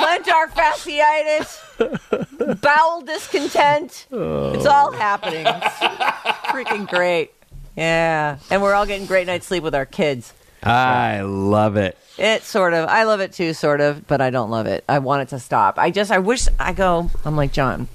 CPAPs, 0.05 0.23
plantar 0.25 1.59
fasciitis, 1.79 2.61
bowel 2.61 3.01
discontent. 3.03 4.07
It's 4.11 4.67
all 4.67 4.93
happening. 4.93 5.47
It's 5.47 6.39
freaking 6.49 6.89
great. 6.89 7.33
Yeah. 7.77 8.39
And 8.51 8.63
we're 8.63 8.75
all 8.75 8.87
getting 8.87 9.07
great 9.07 9.27
night's 9.27 9.47
sleep 9.47 9.63
with 9.63 9.75
our 9.75 9.87
kids. 9.87 10.33
I 10.63 11.21
love 11.23 11.77
it. 11.77 11.99
It 12.17 12.43
sort 12.43 12.73
of. 12.73 12.89
I 12.89 13.03
love 13.05 13.21
it 13.21 13.33
too, 13.33 13.53
sort 13.53 13.81
of, 13.81 14.07
but 14.07 14.21
I 14.21 14.31
don't 14.31 14.51
love 14.51 14.67
it. 14.67 14.85
I 14.89 14.99
want 15.01 15.23
it 15.23 15.29
to 15.31 15.39
stop. 15.39 15.79
I 15.79 15.91
just. 15.91 16.11
I 16.11 16.21
wish. 16.21 16.47
I 16.59 16.73
go. 16.73 17.11
I'm 17.25 17.37
like 17.37 17.53
John. 17.53 17.89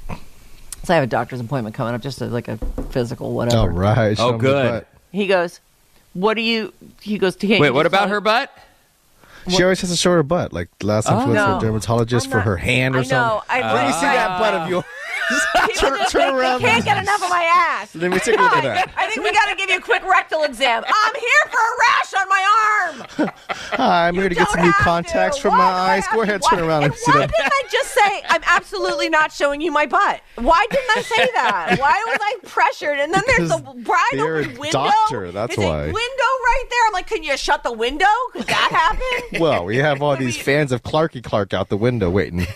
So 0.84 0.94
I 0.94 0.96
have 0.96 1.04
a 1.04 1.08
doctor's 1.08 1.40
appointment 1.40 1.76
coming 1.76 1.94
up, 1.96 2.02
just 2.02 2.22
a, 2.22 2.26
like 2.26 2.48
a 2.48 2.58
physical, 2.92 3.34
whatever. 3.34 3.58
All 3.58 3.70
right. 3.70 4.18
show 4.18 4.26
Oh, 4.26 4.34
'em 4.34 4.38
the 4.40 4.44
good. 4.44 4.86
He 5.12 5.26
goes, 5.26 5.60
"What 6.14 6.34
do 6.36 6.42
you?" 6.42 6.74
He 7.02 7.18
goes, 7.18 7.36
"Can't 7.38 7.60
Wait, 7.62 7.72
what 7.72 7.86
about 7.86 8.10
her 8.10 8.22
butt? 8.22 8.52
She 9.50 9.64
always 9.64 9.82
has 9.82 9.90
to 9.92 9.96
show 9.98 10.12
her 10.12 10.24
butt. 10.24 10.54
Like 10.54 10.70
last 10.84 11.06
time 11.08 11.22
she 11.22 11.26
went 11.32 11.34
No. 11.36 11.48
to 11.48 11.58
a 11.58 11.60
dermatologist 11.62 12.28
I'm 12.28 12.32
for 12.32 12.40
her 12.42 12.58
hand 12.58 12.96
or 12.96 13.04
something. 13.04 13.18
I 13.18 13.30
something. 13.30 13.62
know. 13.62 13.70
I 13.70 13.74
Let 13.74 13.88
me 13.88 13.94
see 13.94 14.02
that 14.02 14.40
butt 14.40 14.54
of 14.54 14.70
yours. 14.70 14.84
Turn 15.76 16.00
they 16.14 16.28
around. 16.30 16.60
can't 16.62 16.84
get 16.84 16.98
enough 17.02 17.22
of 17.24 17.30
my 17.30 17.44
ass. 17.44 17.94
Let 17.96 18.12
me 18.12 18.20
take 18.20 18.38
a 18.40 18.42
look 18.42 18.54
at 18.54 18.64
that. 18.64 18.92
I 18.98 19.08
think 19.08 19.24
we 19.24 19.32
got 19.32 19.50
to 19.50 19.56
give 19.56 19.70
you 19.70 19.78
a 19.78 19.82
quick 19.82 20.04
rectal 20.04 20.44
exam. 20.44 20.84
I'm 20.88 21.16
here 21.16 21.46
for 21.46 21.58
a 21.58 21.74
rash 21.80 22.14
on 22.22 22.30
my 22.30 23.26
arm. 23.28 23.30
Hi, 23.50 24.08
I'm 24.08 24.16
here 24.16 24.30
to 24.30 24.36
get 24.36 24.48
some 24.50 24.62
new 24.62 24.74
contacts 24.74 25.38
to. 25.38 25.44
for 25.44 25.50
Why 25.50 25.58
my 25.58 25.64
eyes. 25.64 26.06
Go 26.14 26.22
ahead, 26.22 26.42
Why- 26.42 26.50
turn 26.58 26.60
around 26.68 26.84
and, 26.84 26.92
and 26.94 27.00
see 27.02 27.12
why 27.12 27.20
that. 27.20 27.30
didn't 27.30 27.54
I 27.54 27.64
just 27.72 27.90
say 27.92 28.24
I'm 28.30 28.42
absolutely 28.46 29.10
not 29.10 29.32
showing 29.32 29.62
you 29.62 29.72
my 29.72 29.86
butt? 29.86 30.22
Why 30.36 30.66
didn't 30.72 30.98
I 30.98 31.02
say 31.02 31.30
that? 31.36 31.76
Why 31.80 32.04
was 32.08 32.18
I 32.22 32.36
pressured? 32.48 33.00
And 33.00 33.14
then 33.14 33.22
there's 33.28 33.50
the 33.50 33.58
Because 33.58 33.86
wide 33.88 34.10
you're 34.14 34.38
open 34.40 34.58
window. 34.60 34.72
doctor, 34.86 35.32
that's 35.32 35.56
There's 35.56 35.68
why. 35.68 35.82
A 35.84 35.86
window 35.86 35.98
right 35.98 36.64
there. 36.70 36.80
I'm 36.88 36.94
like, 36.94 37.08
can 37.08 37.24
you 37.24 37.38
shut 37.38 37.64
the 37.64 37.72
window? 37.72 38.06
Could 38.34 38.48
that 38.48 38.72
happen? 38.72 39.40
Well, 39.42 39.66
we 39.66 39.78
have 39.78 40.02
all 40.02 40.16
these 40.18 40.38
fans 40.38 40.72
of 40.72 40.84
Clarky 40.84 41.24
Clark 41.24 41.54
out 41.54 41.70
the 41.70 41.78
window 41.78 42.10
waiting. 42.10 42.48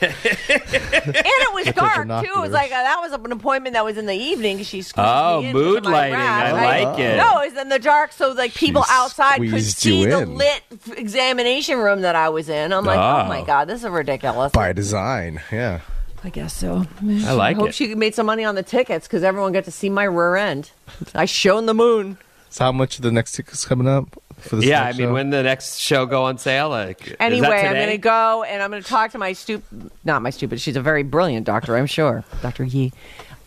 And 0.76 1.16
it 1.16 1.54
was 1.54 1.74
dark 1.74 2.08
too. 2.26 2.32
It 2.36 2.40
was 2.40 2.52
like 2.52 2.72
uh, 2.72 2.76
that 2.84 3.00
was 3.02 3.12
an 3.14 3.32
appointment 3.32 3.74
that 3.74 3.86
was 3.86 3.98
in 3.98 4.06
the 4.06 4.14
evening. 4.16 4.58
She 4.64 4.82
squeezed 4.82 4.98
Oh, 5.08 5.42
me 5.42 5.48
in 5.48 5.54
mood 5.54 5.84
because 5.84 5.88
of 5.88 5.94
lighting. 5.94 6.16
I 6.16 6.52
rash. 6.52 6.84
like 6.86 7.00
it. 7.00 7.18
No, 7.18 7.42
it 7.42 7.54
was 7.54 7.62
in 7.62 7.70
the 7.70 7.80
dark, 7.80 8.12
so 8.12 8.32
like 8.32 8.54
people 8.54 8.84
She 8.84 8.90
outside 8.92 9.38
could 9.40 9.64
see 9.64 10.06
the 10.06 10.26
lit 10.26 10.62
examination 10.98 11.78
room 11.78 12.02
that 12.02 12.16
I 12.16 12.30
was 12.30 12.50
in. 12.50 12.72
I'm 12.74 12.86
like, 12.86 12.98
oh, 13.00 13.24
Oh. 13.26 13.28
my 13.28 13.44
god, 13.44 13.68
this 13.68 13.84
is 13.84 13.90
ridiculous. 13.90 14.52
By 14.52 14.74
design, 14.74 15.42
yeah. 15.52 15.82
I 16.24 16.30
guess 16.30 16.54
so. 16.54 16.86
I 17.02 17.34
like 17.34 17.58
I 17.58 17.60
hope 17.60 17.70
it. 17.70 17.76
she 17.76 17.96
made 17.96 18.16
some 18.16 18.26
money 18.26 18.46
on 18.46 18.56
the 18.56 18.64
tickets 18.64 19.08
because 19.08 19.24
everyone 19.24 19.52
got 19.52 19.66
to 19.66 19.72
see 19.72 19.90
my 19.90 20.06
rear 20.06 20.38
end. 20.38 20.72
I 21.14 21.26
shone 21.26 21.66
the 21.66 21.74
moon. 21.74 22.18
So 22.50 22.64
how 22.66 22.72
much 22.72 22.96
of 22.98 23.02
the 23.02 23.12
next 23.12 23.34
tickets 23.34 23.66
coming 23.66 23.88
up 23.90 24.22
for 24.44 24.58
this 24.58 24.66
Yeah, 24.66 24.84
I 24.84 24.92
mean, 24.92 25.08
show? 25.08 25.14
when 25.14 25.30
the 25.30 25.44
next 25.44 25.78
show 25.80 26.06
go 26.06 26.24
on 26.26 26.38
sale? 26.38 26.70
Like, 26.70 27.08
is 27.08 27.16
Anyway, 27.20 27.48
I'm 27.48 27.74
going 27.74 27.90
to 27.90 27.98
go 27.98 28.44
and 28.44 28.62
I'm 28.62 28.70
going 28.72 28.84
to 28.84 28.88
talk 28.90 29.12
to 29.12 29.18
my 29.18 29.34
stupid, 29.34 29.90
not 30.04 30.22
my 30.22 30.30
stupid. 30.30 30.60
She's 30.62 30.76
a 30.76 30.82
very 30.82 31.04
brilliant 31.04 31.46
doctor, 31.46 31.76
I'm 31.76 31.86
sure, 31.88 32.24
Doctor 32.42 32.64
Yee. 32.64 32.92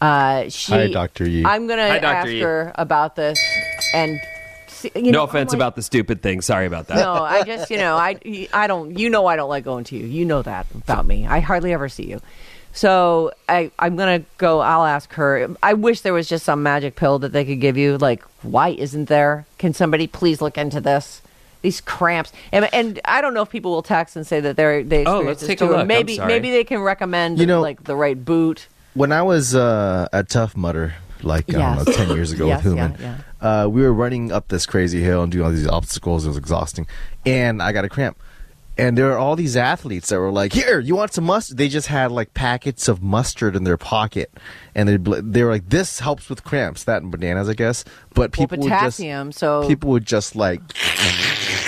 Uh, 0.00 0.48
she, 0.48 0.72
Hi, 0.72 0.90
Dr. 0.90 1.28
Yee. 1.28 1.44
I'm 1.44 1.66
going 1.66 1.78
to 1.78 2.00
Dr. 2.00 2.06
ask 2.14 2.28
Yee. 2.28 2.40
her 2.40 2.72
about 2.74 3.16
this 3.16 3.38
and. 3.94 4.20
See, 4.68 4.90
you 4.94 5.04
know, 5.04 5.10
No 5.10 5.22
I'm 5.22 5.28
offense 5.30 5.52
like- 5.52 5.56
about 5.58 5.74
the 5.76 5.80
stupid 5.82 6.20
thing. 6.20 6.42
Sorry 6.42 6.66
about 6.66 6.88
that. 6.88 6.96
No, 6.96 7.14
I 7.14 7.44
just 7.44 7.70
you 7.70 7.78
know 7.78 7.96
I 7.96 8.18
I 8.52 8.66
don't 8.66 8.98
you 8.98 9.08
know 9.08 9.24
I 9.24 9.34
don't 9.36 9.48
like 9.48 9.64
going 9.64 9.84
to 9.84 9.96
you. 9.96 10.04
You 10.04 10.26
know 10.26 10.42
that 10.42 10.66
about 10.74 11.06
me. 11.06 11.26
I 11.26 11.40
hardly 11.40 11.72
ever 11.72 11.88
see 11.88 12.02
you. 12.10 12.20
So 12.76 13.32
I 13.48 13.70
I'm 13.78 13.96
gonna 13.96 14.22
go. 14.38 14.60
I'll 14.60 14.84
ask 14.84 15.12
her. 15.14 15.48
I 15.62 15.72
wish 15.72 16.02
there 16.02 16.12
was 16.12 16.28
just 16.28 16.44
some 16.44 16.62
magic 16.62 16.94
pill 16.94 17.18
that 17.20 17.32
they 17.32 17.44
could 17.44 17.60
give 17.60 17.76
you. 17.78 17.96
Like, 17.96 18.22
why 18.42 18.68
isn't 18.68 19.06
there? 19.06 19.46
Can 19.58 19.72
somebody 19.72 20.06
please 20.06 20.40
look 20.42 20.58
into 20.58 20.80
this? 20.80 21.22
These 21.62 21.80
cramps, 21.80 22.32
and, 22.52 22.72
and 22.72 23.00
I 23.06 23.20
don't 23.22 23.32
know 23.34 23.42
if 23.42 23.48
people 23.50 23.72
will 23.72 23.82
text 23.82 24.14
and 24.14 24.24
say 24.26 24.38
that 24.40 24.56
they're 24.56 24.84
they 24.84 25.04
Oh, 25.06 25.20
let's 25.20 25.44
take 25.44 25.60
a 25.62 25.64
too, 25.64 25.72
or 25.72 25.78
look. 25.78 25.86
Maybe 25.86 26.18
maybe 26.18 26.50
they 26.50 26.62
can 26.64 26.80
recommend 26.80 27.38
You 27.40 27.46
know- 27.46 27.62
like 27.62 27.82
the 27.84 27.96
right 27.96 28.22
boot. 28.22 28.68
when 28.94 29.10
I 29.10 29.22
was 29.22 29.54
uh, 29.54 30.06
at 30.12 30.28
Tough 30.28 30.54
Mudder 30.56 30.94
like 31.22 31.48
I 31.48 31.52
don't 31.76 31.86
know, 31.86 31.92
ten 31.92 32.10
years 32.10 32.30
ago 32.30 32.46
Yes, 32.46 32.62
with 32.62 32.74
Human. 32.74 32.96
yeah, 33.00 33.16
Uh, 33.40 33.66
we 33.68 33.80
were 33.80 33.92
running 33.92 34.30
up 34.30 34.48
this 34.48 34.66
crazy 34.66 35.00
hill 35.02 35.22
and 35.22 35.32
doing 35.32 35.46
all 35.46 35.50
these 35.50 35.66
obstacles. 35.66 36.24
It 36.26 36.28
was 36.28 36.36
exhausting, 36.36 36.86
and 37.24 37.60
I 37.62 37.72
got 37.72 37.86
a 37.86 37.88
cramp. 37.88 38.18
And 38.78 38.98
there 38.98 39.10
are 39.12 39.18
all 39.18 39.36
these 39.36 39.56
athletes 39.56 40.10
that 40.10 40.18
were 40.18 40.30
like, 40.30 40.52
"Here, 40.52 40.78
you 40.80 40.94
want 40.96 41.14
some 41.14 41.24
mustard?" 41.24 41.56
They 41.56 41.68
just 41.68 41.86
had 41.88 42.12
like 42.12 42.34
packets 42.34 42.88
of 42.88 43.02
mustard 43.02 43.56
in 43.56 43.64
their 43.64 43.78
pocket, 43.78 44.30
and 44.74 44.86
they 44.88 44.96
they 45.22 45.42
were 45.44 45.50
like, 45.52 45.68
"This 45.70 46.00
helps 46.00 46.28
with 46.28 46.44
cramps." 46.44 46.84
That 46.84 47.02
and 47.02 47.10
bananas, 47.10 47.48
I 47.48 47.54
guess. 47.54 47.84
But 48.14 48.36
Well, 48.36 48.46
people 48.46 48.58
would 48.58 48.68
just 48.70 48.98
potassium. 48.98 49.32
so 49.32 49.66
people 49.66 49.90
would 49.92 50.04
just 50.04 50.36
like 50.36 50.60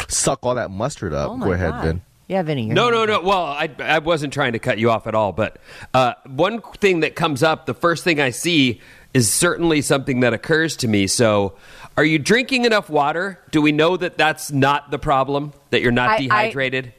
suck 0.08 0.40
all 0.44 0.54
that 0.54 0.70
mustard 0.70 1.12
up. 1.14 1.30
Oh 1.30 1.36
Go 1.38 1.52
ahead, 1.52 1.70
God. 1.70 1.84
Vin. 1.84 2.02
Yeah, 2.26 2.42
Vinny. 2.42 2.66
you're 2.66 2.74
No, 2.74 2.90
no, 2.90 3.06
no. 3.06 3.22
Well, 3.22 3.42
I, 3.44 3.70
I 3.78 4.00
wasn't 4.00 4.34
trying 4.34 4.52
to 4.52 4.58
cut 4.58 4.76
you 4.78 4.90
off 4.90 5.06
at 5.06 5.14
all, 5.14 5.32
but 5.32 5.56
uh, 5.94 6.12
one 6.26 6.60
thing 6.76 7.00
that 7.00 7.16
comes 7.16 7.42
up, 7.42 7.64
the 7.64 7.72
first 7.72 8.04
thing 8.04 8.20
I 8.20 8.28
see 8.30 8.82
is 9.14 9.32
certainly 9.32 9.80
something 9.80 10.20
that 10.20 10.34
occurs 10.34 10.76
to 10.78 10.88
me. 10.88 11.06
So, 11.06 11.54
are 11.96 12.04
you 12.04 12.18
drinking 12.18 12.66
enough 12.66 12.90
water? 12.90 13.38
Do 13.50 13.62
we 13.62 13.72
know 13.72 13.96
that 13.96 14.18
that's 14.18 14.52
not 14.52 14.90
the 14.90 14.98
problem, 14.98 15.54
that 15.70 15.80
you're 15.80 15.90
not 15.90 16.10
I- 16.10 16.14
I- 16.16 16.18
dehydrated? 16.18 16.92
I 16.94 16.97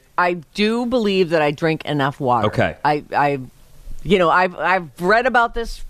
do 0.54 0.86
believe 0.86 1.30
that 1.32 1.42
I 1.42 1.52
drink 1.52 1.86
enough 1.86 2.20
water. 2.20 2.48
Okay. 2.48 2.76
I, 2.84 3.04
I, 3.16 3.40
you 4.04 4.20
know, 4.20 4.30
I've 4.30 4.56
I've 4.58 4.90
read 5.02 5.26
about 5.26 5.54
this 5.54 5.82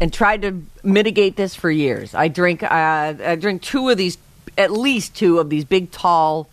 and 0.00 0.12
tried 0.12 0.42
to 0.42 0.62
mitigate 0.84 1.36
this 1.36 1.54
for 1.54 1.70
years. 1.70 2.14
I 2.14 2.28
drink 2.28 2.62
uh, 2.62 2.66
I 2.70 3.36
drink 3.40 3.62
two 3.62 3.88
of 3.88 3.96
these, 3.96 4.18
at 4.56 4.70
least 4.72 5.14
two 5.16 5.38
of 5.38 5.48
these 5.50 5.64
big 5.64 5.90
tall, 5.90 6.48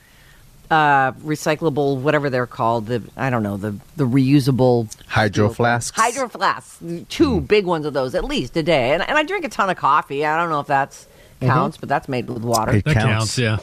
uh, 0.72 1.12
recyclable 1.14 1.98
whatever 2.02 2.30
they're 2.30 2.48
called. 2.48 2.88
The 2.88 3.04
I 3.16 3.30
don't 3.30 3.44
know 3.44 3.58
the 3.58 3.76
the 3.98 4.06
reusable 4.08 4.88
Hydro 5.08 5.50
flasks. 5.50 5.96
hydro 6.00 6.28
flasks. 6.30 6.80
Two 7.10 7.40
Hmm. 7.40 7.46
big 7.46 7.66
ones 7.66 7.86
of 7.86 7.94
those 7.94 8.16
at 8.16 8.24
least 8.24 8.56
a 8.58 8.64
day. 8.64 8.94
And 8.94 9.02
and 9.08 9.18
I 9.18 9.24
drink 9.24 9.46
a 9.46 9.50
ton 9.50 9.70
of 9.70 9.78
coffee. 9.78 10.26
I 10.26 10.38
don't 10.38 10.50
know 10.50 10.60
if 10.62 10.68
that's 10.68 11.08
Mm-hmm. 11.42 11.48
counts, 11.52 11.76
but 11.78 11.90
that's 11.90 12.08
made 12.08 12.30
with 12.30 12.44
water. 12.44 12.78
It 12.78 12.86
That 12.86 12.94
counts. 12.94 13.36
counts. 13.36 13.38
Yeah. 13.38 13.58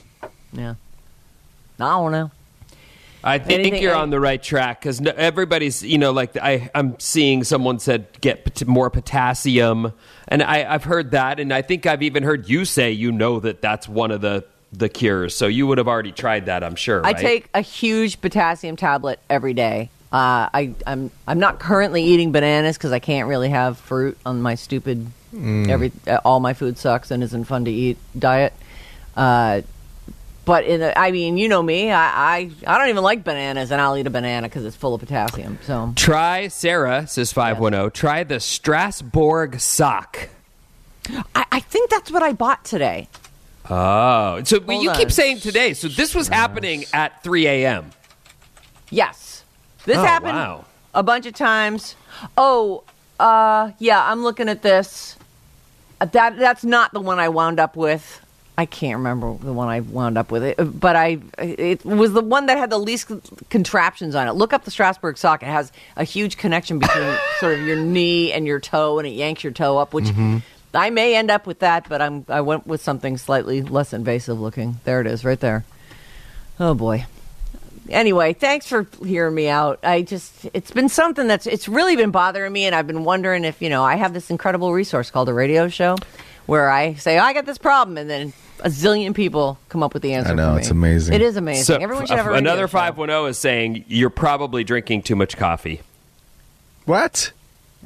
Yeah. 0.52 0.74
I 1.80 1.88
don't 1.96 2.12
know. 2.12 2.30
I 3.24 3.38
think 3.38 3.60
Anything- 3.60 3.82
you're 3.82 3.94
on 3.94 4.10
the 4.10 4.20
right 4.20 4.42
track 4.42 4.80
because 4.80 5.00
no, 5.00 5.12
everybody's, 5.16 5.82
you 5.82 5.98
know, 5.98 6.10
like 6.12 6.36
I, 6.36 6.70
I'm 6.74 6.98
seeing 6.98 7.44
someone 7.44 7.78
said 7.78 8.06
get 8.20 8.44
pot- 8.44 8.66
more 8.66 8.90
potassium, 8.90 9.92
and 10.28 10.42
I, 10.42 10.72
I've 10.72 10.84
heard 10.84 11.12
that, 11.12 11.38
and 11.38 11.52
I 11.52 11.62
think 11.62 11.86
I've 11.86 12.02
even 12.02 12.22
heard 12.22 12.48
you 12.48 12.64
say 12.64 12.92
you 12.92 13.12
know 13.12 13.40
that 13.40 13.62
that's 13.62 13.88
one 13.88 14.10
of 14.10 14.20
the 14.20 14.44
the 14.72 14.88
cures. 14.88 15.36
So 15.36 15.46
you 15.46 15.66
would 15.66 15.78
have 15.78 15.88
already 15.88 16.12
tried 16.12 16.46
that, 16.46 16.64
I'm 16.64 16.76
sure. 16.76 17.00
I 17.04 17.12
right? 17.12 17.16
take 17.16 17.48
a 17.54 17.60
huge 17.60 18.20
potassium 18.20 18.76
tablet 18.76 19.20
every 19.28 19.54
day. 19.54 19.90
Uh, 20.10 20.48
I, 20.52 20.74
I'm 20.86 21.10
I'm 21.26 21.38
not 21.38 21.58
currently 21.58 22.02
eating 22.02 22.32
bananas 22.32 22.76
because 22.76 22.92
I 22.92 22.98
can't 22.98 23.28
really 23.28 23.50
have 23.50 23.78
fruit 23.78 24.18
on 24.26 24.42
my 24.42 24.56
stupid 24.56 25.06
every 25.34 25.92
uh, 26.06 26.18
all 26.24 26.40
my 26.40 26.52
food 26.52 26.76
sucks 26.76 27.10
and 27.10 27.22
isn't 27.22 27.44
fun 27.44 27.64
to 27.64 27.70
eat 27.70 27.96
diet. 28.18 28.52
Uh, 29.16 29.62
but 30.44 30.64
in 30.64 30.80
the, 30.80 30.98
I 30.98 31.12
mean, 31.12 31.36
you 31.38 31.48
know 31.48 31.62
me, 31.62 31.90
I, 31.92 32.36
I 32.38 32.50
I 32.66 32.78
don't 32.78 32.88
even 32.88 33.02
like 33.04 33.24
bananas, 33.24 33.70
and 33.70 33.80
I'll 33.80 33.96
eat 33.96 34.06
a 34.06 34.10
banana 34.10 34.48
because 34.48 34.64
it's 34.64 34.76
full 34.76 34.94
of 34.94 35.00
potassium. 35.00 35.58
So 35.62 35.92
Try 35.96 36.48
Sarah 36.48 37.06
says 37.06 37.32
five 37.32 37.58
one 37.58 37.72
zero. 37.72 37.90
Try 37.90 38.24
the 38.24 38.36
Strassburg 38.36 39.60
sock. 39.60 40.28
I, 41.34 41.44
I 41.52 41.60
think 41.60 41.90
that's 41.90 42.10
what 42.10 42.22
I 42.22 42.32
bought 42.32 42.64
today. 42.64 43.08
Oh, 43.70 44.42
so 44.44 44.56
you 44.70 44.90
on. 44.90 44.96
keep 44.96 45.10
saying 45.12 45.38
today. 45.40 45.74
So 45.74 45.88
this 45.88 46.14
was 46.14 46.28
happening 46.28 46.84
at 46.92 47.22
three 47.22 47.46
a.m. 47.46 47.90
Yes, 48.90 49.44
this 49.84 49.96
Oh, 49.98 50.02
happened 50.04 50.34
wow. 50.36 50.64
a 50.94 51.02
bunch 51.02 51.26
of 51.26 51.34
times. 51.34 51.94
Oh, 52.36 52.82
uh, 53.18 53.70
yeah, 53.78 54.04
I'm 54.10 54.22
looking 54.22 54.48
at 54.48 54.62
this. 54.62 55.16
Uh, 56.00 56.06
That 56.06 56.36
that's 56.36 56.64
not 56.64 56.92
the 56.92 57.00
one 57.00 57.18
I 57.20 57.28
wound 57.28 57.60
up 57.60 57.76
with. 57.76 58.20
I 58.56 58.66
can't 58.66 58.98
remember 58.98 59.34
the 59.38 59.52
one 59.52 59.68
I 59.68 59.80
wound 59.80 60.18
up 60.18 60.30
with, 60.30 60.42
it, 60.42 60.56
but 60.78 60.94
I 60.94 61.18
it 61.38 61.84
was 61.84 62.12
the 62.12 62.20
one 62.20 62.46
that 62.46 62.58
had 62.58 62.68
the 62.68 62.78
least 62.78 63.10
contraptions 63.48 64.14
on 64.14 64.28
it. 64.28 64.32
Look 64.32 64.52
up 64.52 64.64
the 64.64 64.70
Strassburg 64.70 65.16
sock; 65.16 65.42
it 65.42 65.46
has 65.46 65.72
a 65.96 66.04
huge 66.04 66.36
connection 66.36 66.78
between 66.78 67.16
sort 67.40 67.58
of 67.58 67.66
your 67.66 67.76
knee 67.76 68.30
and 68.32 68.46
your 68.46 68.60
toe, 68.60 68.98
and 68.98 69.08
it 69.08 69.12
yanks 69.12 69.42
your 69.42 69.52
toe 69.52 69.78
up. 69.78 69.94
Which 69.94 70.04
mm-hmm. 70.04 70.38
I 70.74 70.90
may 70.90 71.16
end 71.16 71.30
up 71.30 71.46
with 71.46 71.60
that, 71.60 71.88
but 71.88 72.02
I'm 72.02 72.26
I 72.28 72.42
went 72.42 72.66
with 72.66 72.82
something 72.82 73.16
slightly 73.16 73.62
less 73.62 73.94
invasive 73.94 74.38
looking. 74.38 74.76
There 74.84 75.00
it 75.00 75.06
is, 75.06 75.24
right 75.24 75.40
there. 75.40 75.64
Oh 76.60 76.74
boy 76.74 77.06
anyway, 77.88 78.32
thanks 78.32 78.66
for 78.66 78.86
hearing 79.04 79.34
me 79.34 79.48
out. 79.48 79.80
I 79.82 80.02
just 80.02 80.48
it's 80.54 80.70
been 80.70 80.88
something 80.88 81.26
that's 81.26 81.46
it's 81.46 81.68
really 81.68 81.96
been 81.96 82.10
bothering 82.10 82.52
me 82.52 82.64
and 82.64 82.74
I've 82.74 82.86
been 82.86 83.04
wondering 83.04 83.44
if, 83.44 83.60
you 83.62 83.68
know, 83.68 83.82
I 83.84 83.96
have 83.96 84.14
this 84.14 84.30
incredible 84.30 84.72
resource 84.72 85.10
called 85.10 85.28
a 85.28 85.34
radio 85.34 85.68
show 85.68 85.96
where 86.52 86.68
I 86.70 86.92
say, 86.94 87.18
oh, 87.18 87.22
I 87.22 87.32
got 87.32 87.46
this 87.46 87.56
problem 87.56 87.96
and 87.96 88.10
then 88.10 88.34
a 88.60 88.68
zillion 88.68 89.14
people 89.14 89.58
come 89.70 89.82
up 89.82 89.94
with 89.94 90.02
the 90.02 90.12
answer. 90.12 90.32
I 90.32 90.34
know, 90.34 90.50
for 90.50 90.54
me. 90.56 90.60
it's 90.60 90.70
amazing. 90.70 91.14
It 91.14 91.22
is 91.22 91.36
amazing. 91.38 91.64
So 91.64 91.76
Everyone 91.76 92.04
should 92.04 92.12
uh, 92.18 92.24
have 92.24 92.26
a 92.34 92.34
another 92.34 92.68
show. 92.68 92.72
five 92.78 92.98
one 92.98 93.08
zero 93.08 93.24
is 93.24 93.38
saying 93.38 93.86
you're 93.88 94.10
probably 94.10 94.62
drinking 94.62 95.00
too 95.02 95.16
much 95.16 95.38
coffee. 95.38 95.80
What? 96.84 97.32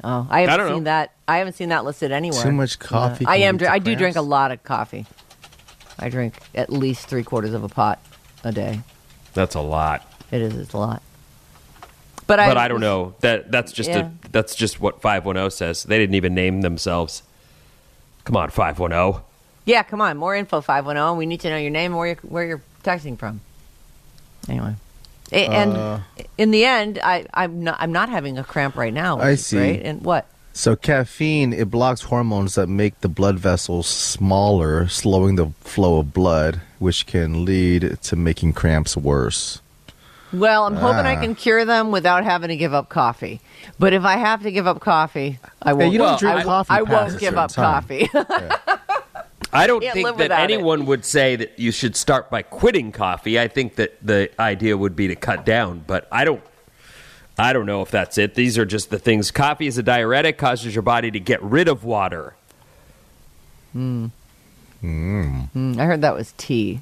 Oh, 0.03 0.27
I 0.29 0.41
haven't 0.41 0.53
I 0.53 0.57
don't 0.57 0.67
seen 0.67 0.77
know. 0.79 0.89
that. 0.89 1.13
I 1.29 1.37
haven't 1.37 1.53
seen 1.53 1.69
that 1.69 1.85
listed 1.85 2.11
anywhere. 2.11 2.43
Too 2.43 2.51
much 2.51 2.77
coffee 2.77 3.25
I 3.25 3.37
am. 3.37 3.55
dr- 3.55 3.71
I 3.71 3.79
do 3.79 3.95
drink 3.95 4.17
a 4.17 4.21
lot 4.21 4.51
of 4.51 4.61
coffee. 4.65 5.05
I 5.97 6.09
drink 6.09 6.33
at 6.53 6.69
least 6.69 7.07
three 7.07 7.23
quarters 7.23 7.53
of 7.53 7.63
a 7.63 7.69
pot 7.69 7.99
a 8.43 8.51
day. 8.51 8.81
That's 9.33 9.55
a 9.55 9.61
lot. 9.61 10.05
It 10.29 10.41
is. 10.41 10.57
It's 10.57 10.73
a 10.73 10.77
lot. 10.77 11.01
But 12.27 12.41
I. 12.41 12.47
but 12.49 12.57
I 12.57 12.67
don't 12.67 12.81
know. 12.81 13.15
That 13.21 13.49
that's 13.49 13.71
just 13.71 13.89
Yeah. 13.89 14.09
a 14.25 14.29
that's 14.31 14.55
just 14.55 14.81
what 14.81 15.01
five 15.01 15.23
one 15.25 15.37
zero 15.37 15.47
says. 15.47 15.83
They 15.83 15.97
didn't 15.97 16.15
even 16.15 16.35
name 16.35 16.61
themselves. 16.61 17.23
Come 18.27 18.35
on, 18.35 18.49
five 18.49 18.77
one 18.77 18.91
oh. 18.91 19.21
Yeah, 19.63 19.83
come 19.83 20.01
on. 20.01 20.17
More 20.17 20.35
info, 20.35 20.59
510. 20.59 21.15
We 21.17 21.25
need 21.25 21.39
to 21.41 21.49
know 21.49 21.55
your 21.55 21.71
name 21.71 21.91
and 21.93 21.97
where 21.97 22.07
you're, 22.07 22.15
where 22.23 22.45
you're 22.45 22.61
texting 22.83 23.17
from. 23.17 23.39
Anyway. 24.49 24.75
A- 25.31 25.47
And 25.47 25.71
Uh. 25.77 25.99
in 26.37 26.51
the 26.51 26.65
end, 26.65 26.99
I, 27.01 27.25
I'm, 27.33 27.63
not, 27.63 27.77
I'm 27.79 27.93
not 27.93 28.09
having 28.09 28.37
a 28.37 28.43
cramp 28.43 28.75
right 28.75 28.93
now. 28.93 29.17
I 29.19 29.35
see. 29.35 29.55
Great. 29.57 29.83
And 29.83 30.01
what? 30.03 30.25
So 30.51 30.75
caffeine 30.75 31.53
it 31.53 31.71
blocks 31.71 32.01
hormones 32.01 32.55
that 32.55 32.67
make 32.67 32.99
the 32.99 33.07
blood 33.07 33.39
vessels 33.39 33.87
smaller, 33.87 34.89
slowing 34.89 35.37
the 35.37 35.47
flow 35.61 35.99
of 35.99 36.13
blood, 36.13 36.59
which 36.79 37.05
can 37.05 37.45
lead 37.45 37.97
to 38.03 38.15
making 38.17 38.53
cramps 38.53 38.97
worse. 38.97 39.61
Well, 40.33 40.65
I'm 40.65 40.75
hoping 40.75 41.05
I 41.05 41.15
Ah. 41.15 41.21
can 41.21 41.35
cure 41.35 41.63
them 41.65 41.91
without 41.91 42.23
having 42.25 42.49
to 42.49 42.57
give 42.57 42.73
up 42.73 42.89
coffee. 42.89 43.39
But 43.79 43.93
if 43.93 44.03
I 44.03 44.17
have 44.17 44.43
to 44.43 44.51
give 44.51 44.67
up 44.67 44.79
coffee, 44.81 45.39
I 45.61 45.73
won't. 45.73 45.91
you 45.93 45.97
don't 45.99 46.07
well, 46.07 46.17
drink 46.17 46.35
I, 46.39 46.43
coffee 46.43 46.71
I 46.73 46.83
past 46.83 46.91
won't 47.11 47.19
give 47.19 47.37
up 47.37 47.51
time. 47.51 47.81
coffee. 47.81 48.09
I 49.53 49.65
don't 49.65 49.81
Can't 49.81 49.93
think 49.93 50.07
that 50.07 50.17
without 50.17 50.39
it. 50.41 50.53
anyone 50.53 50.85
would 50.87 51.05
say 51.05 51.37
that 51.37 51.57
you 51.57 51.71
should 51.71 51.95
start 51.95 52.29
by 52.29 52.41
quitting 52.41 52.91
coffee. 52.91 53.39
I 53.39 53.47
think 53.47 53.75
that 53.75 53.95
the 54.05 54.29
idea 54.39 54.75
would 54.77 54.95
be 54.95 55.07
to 55.07 55.15
cut 55.15 55.45
down, 55.45 55.83
but 55.87 56.07
I 56.11 56.25
don't. 56.25 56.43
I 57.39 57.53
don't 57.53 57.65
know 57.67 57.81
if 57.81 57.89
that's 57.91 58.17
it. 58.17 58.33
These 58.35 58.57
are 58.57 58.65
just 58.65 58.89
the 58.89 58.99
things. 58.99 59.29
Coffee 59.31 59.67
is 59.67 59.77
a 59.77 59.83
diuretic, 59.83 60.37
causes 60.37 60.75
your 60.75 60.81
body 60.81 61.11
to 61.11 61.19
get 61.19 61.41
rid 61.41 61.67
of 61.67 61.83
water. 61.85 62.33
Mm, 63.75 64.11
I 64.83 65.85
heard 65.85 66.01
that 66.01 66.13
was 66.15 66.33
tea. 66.37 66.81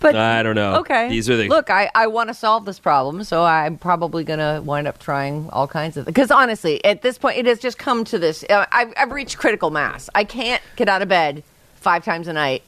But 0.00 0.14
I 0.16 0.42
don't 0.42 0.54
know. 0.54 0.76
Okay. 0.76 1.08
These 1.08 1.28
are 1.30 1.36
the 1.36 1.48
look. 1.48 1.70
I, 1.70 1.90
I 1.94 2.06
want 2.06 2.28
to 2.28 2.34
solve 2.34 2.64
this 2.64 2.78
problem, 2.78 3.24
so 3.24 3.44
I'm 3.44 3.78
probably 3.78 4.24
going 4.24 4.38
to 4.38 4.60
wind 4.64 4.86
up 4.86 4.98
trying 4.98 5.48
all 5.50 5.66
kinds 5.68 5.96
of. 5.96 6.06
Because 6.06 6.30
honestly, 6.30 6.84
at 6.84 7.02
this 7.02 7.18
point, 7.18 7.38
it 7.38 7.46
has 7.46 7.58
just 7.58 7.78
come 7.78 8.04
to 8.04 8.18
this. 8.18 8.44
Uh, 8.48 8.66
I've, 8.70 8.92
I've 8.96 9.10
reached 9.12 9.38
critical 9.38 9.70
mass. 9.70 10.08
I 10.14 10.24
can't 10.24 10.62
get 10.76 10.88
out 10.88 11.02
of 11.02 11.08
bed 11.08 11.42
five 11.76 12.04
times 12.04 12.28
a 12.28 12.32
night 12.32 12.62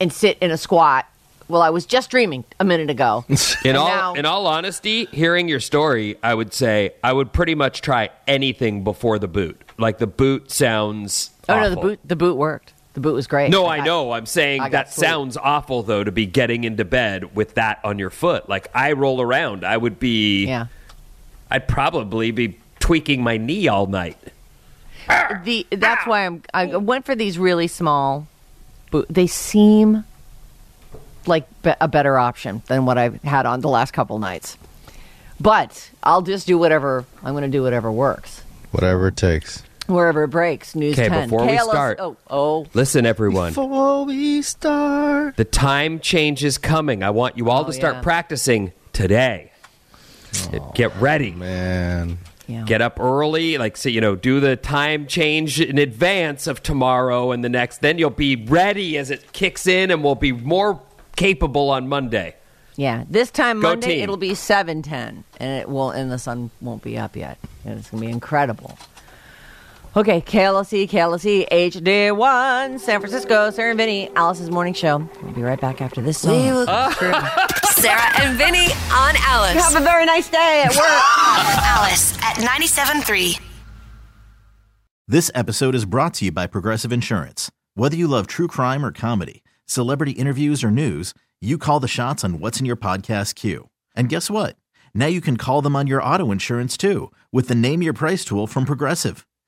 and 0.00 0.12
sit 0.12 0.38
in 0.40 0.50
a 0.50 0.56
squat. 0.58 1.06
Well, 1.48 1.62
I 1.62 1.70
was 1.70 1.84
just 1.86 2.10
dreaming 2.10 2.44
a 2.58 2.64
minute 2.64 2.88
ago. 2.90 3.24
In 3.64 3.76
all 3.76 3.88
now- 3.88 4.14
in 4.14 4.24
all 4.26 4.46
honesty, 4.46 5.04
hearing 5.06 5.48
your 5.48 5.60
story, 5.60 6.16
I 6.22 6.34
would 6.34 6.52
say 6.54 6.94
I 7.02 7.12
would 7.12 7.32
pretty 7.32 7.54
much 7.54 7.80
try 7.82 8.10
anything 8.26 8.82
before 8.84 9.18
the 9.18 9.28
boot. 9.28 9.60
Like 9.78 9.98
the 9.98 10.06
boot 10.06 10.50
sounds. 10.50 11.30
oh 11.48 11.58
no, 11.60 11.70
the 11.70 11.76
boot 11.76 12.00
the 12.04 12.16
boot 12.16 12.36
worked. 12.36 12.72
The 12.94 13.00
boot 13.00 13.14
was 13.14 13.26
great. 13.26 13.50
No, 13.50 13.66
I 13.66 13.78
got- 13.78 13.86
know. 13.86 14.12
I'm 14.12 14.26
saying 14.26 14.62
that 14.70 14.92
sleep. 14.92 15.06
sounds 15.06 15.36
awful 15.36 15.82
though 15.82 16.04
to 16.04 16.12
be 16.12 16.26
getting 16.26 16.64
into 16.64 16.84
bed 16.84 17.34
with 17.34 17.54
that 17.54 17.80
on 17.84 17.98
your 17.98 18.10
foot. 18.10 18.48
Like 18.48 18.68
I 18.74 18.92
roll 18.92 19.20
around, 19.20 19.64
I 19.64 19.76
would 19.76 19.98
be. 20.00 20.46
Yeah. 20.46 20.66
I'd 21.50 21.68
probably 21.68 22.30
be 22.30 22.58
tweaking 22.80 23.22
my 23.22 23.36
knee 23.36 23.68
all 23.68 23.86
night. 23.86 24.16
the 25.44 25.66
that's 25.70 26.06
why 26.06 26.24
I'm 26.26 26.42
I 26.54 26.76
went 26.76 27.04
for 27.04 27.14
these 27.14 27.38
really 27.38 27.66
small 27.66 28.26
boot. 28.90 29.06
They 29.10 29.26
seem 29.26 30.04
like 31.26 31.46
be- 31.62 31.74
a 31.80 31.88
better 31.88 32.16
option 32.18 32.62
than 32.66 32.86
what 32.86 32.96
I've 32.96 33.22
had 33.22 33.44
on 33.46 33.60
the 33.60 33.68
last 33.68 33.92
couple 33.92 34.18
nights. 34.18 34.56
But 35.40 35.90
I'll 36.02 36.22
just 36.22 36.46
do 36.46 36.56
whatever 36.58 37.04
I'm 37.24 37.32
going 37.34 37.42
to 37.42 37.48
do 37.48 37.62
whatever 37.62 37.90
works. 37.90 38.42
Whatever 38.70 39.08
it 39.08 39.16
takes. 39.16 39.62
Wherever 39.86 40.24
it 40.24 40.28
breaks. 40.28 40.74
News 40.74 40.96
'Kay, 40.96 41.08
10. 41.08 41.28
before 41.28 41.46
we 41.46 41.52
KLOC 41.52 41.70
start- 41.70 41.98
Oh, 42.00 42.16
oh. 42.30 42.66
Listen, 42.74 43.04
everyone. 43.04 43.50
Before 43.50 44.04
we 44.04 44.40
start. 44.42 45.36
The 45.36 45.44
time 45.44 46.00
change 46.00 46.42
is 46.44 46.56
coming. 46.58 47.02
I 47.02 47.10
want 47.10 47.36
you 47.36 47.50
all 47.50 47.62
Oh, 47.62 47.66
to 47.66 47.72
start 47.72 47.96
yeah. 47.96 48.00
practicing 48.00 48.72
today. 48.92 49.50
Oh, 50.52 50.72
Get 50.74 50.94
ready. 50.96 51.30
Man. 51.32 52.18
Yeah. 52.46 52.64
Get 52.66 52.82
up 52.82 52.98
early, 53.00 53.56
like 53.56 53.76
say, 53.76 53.90
you 53.90 54.00
know, 54.00 54.14
do 54.16 54.38
the 54.40 54.56
time 54.56 55.06
change 55.06 55.60
in 55.60 55.78
advance 55.78 56.46
of 56.46 56.62
tomorrow 56.62 57.32
and 57.32 57.42
the 57.44 57.48
next. 57.48 57.80
Then 57.80 57.96
you'll 57.98 58.10
be 58.10 58.36
ready 58.36 58.98
as 58.98 59.10
it 59.10 59.32
kicks 59.32 59.66
in, 59.66 59.90
and 59.90 60.02
we'll 60.04 60.14
be 60.14 60.32
more 60.32 60.80
capable 61.16 61.70
on 61.70 61.88
Monday. 61.88 62.34
Yeah, 62.76 63.04
this 63.08 63.30
time 63.30 63.60
Go 63.60 63.68
Monday 63.70 63.94
team. 63.94 64.02
it'll 64.02 64.16
be 64.18 64.34
seven 64.34 64.82
ten, 64.82 65.24
and 65.38 65.60
it 65.60 65.68
will, 65.70 65.90
and 65.90 66.10
the 66.12 66.18
sun 66.18 66.50
won't 66.60 66.82
be 66.82 66.98
up 66.98 67.16
yet, 67.16 67.38
and 67.64 67.78
it's 67.78 67.88
gonna 67.90 68.00
be 68.04 68.10
incredible. 68.10 68.76
Okay, 69.96 70.20
KLC, 70.20 70.88
KLC, 70.90 71.48
HD1, 71.48 72.80
San 72.80 72.98
Francisco, 72.98 73.50
Sarah 73.50 73.70
and 73.70 73.78
Vinny, 73.78 74.10
Alice's 74.16 74.50
morning 74.50 74.74
show. 74.74 75.08
We'll 75.22 75.34
be 75.34 75.42
right 75.42 75.60
back 75.60 75.80
after 75.80 76.02
this 76.02 76.18
song. 76.18 76.64
Ah. 76.66 77.46
Sarah 77.70 78.20
and 78.20 78.36
Vinny 78.36 78.66
on 78.90 79.14
Alice. 79.18 79.54
Have 79.54 79.80
a 79.80 79.84
very 79.84 80.04
nice 80.04 80.28
day 80.28 80.64
at 80.66 80.74
work. 80.74 80.80
Alice 80.82 82.12
at 82.24 82.38
97.3. 82.38 83.40
This 85.06 85.30
episode 85.32 85.76
is 85.76 85.84
brought 85.84 86.14
to 86.14 86.24
you 86.24 86.32
by 86.32 86.48
Progressive 86.48 86.92
Insurance. 86.92 87.52
Whether 87.74 87.96
you 87.96 88.08
love 88.08 88.26
true 88.26 88.48
crime 88.48 88.84
or 88.84 88.90
comedy, 88.90 89.44
celebrity 89.64 90.12
interviews 90.12 90.64
or 90.64 90.72
news, 90.72 91.14
you 91.40 91.56
call 91.56 91.78
the 91.78 91.86
shots 91.86 92.24
on 92.24 92.40
what's 92.40 92.58
in 92.58 92.66
your 92.66 92.74
podcast 92.74 93.36
queue. 93.36 93.68
And 93.94 94.08
guess 94.08 94.28
what? 94.28 94.56
Now 94.92 95.06
you 95.06 95.20
can 95.20 95.36
call 95.36 95.62
them 95.62 95.76
on 95.76 95.86
your 95.86 96.02
auto 96.02 96.32
insurance 96.32 96.76
too 96.76 97.12
with 97.30 97.46
the 97.46 97.54
Name 97.54 97.80
Your 97.80 97.92
Price 97.92 98.24
tool 98.24 98.48
from 98.48 98.64
Progressive. 98.64 99.24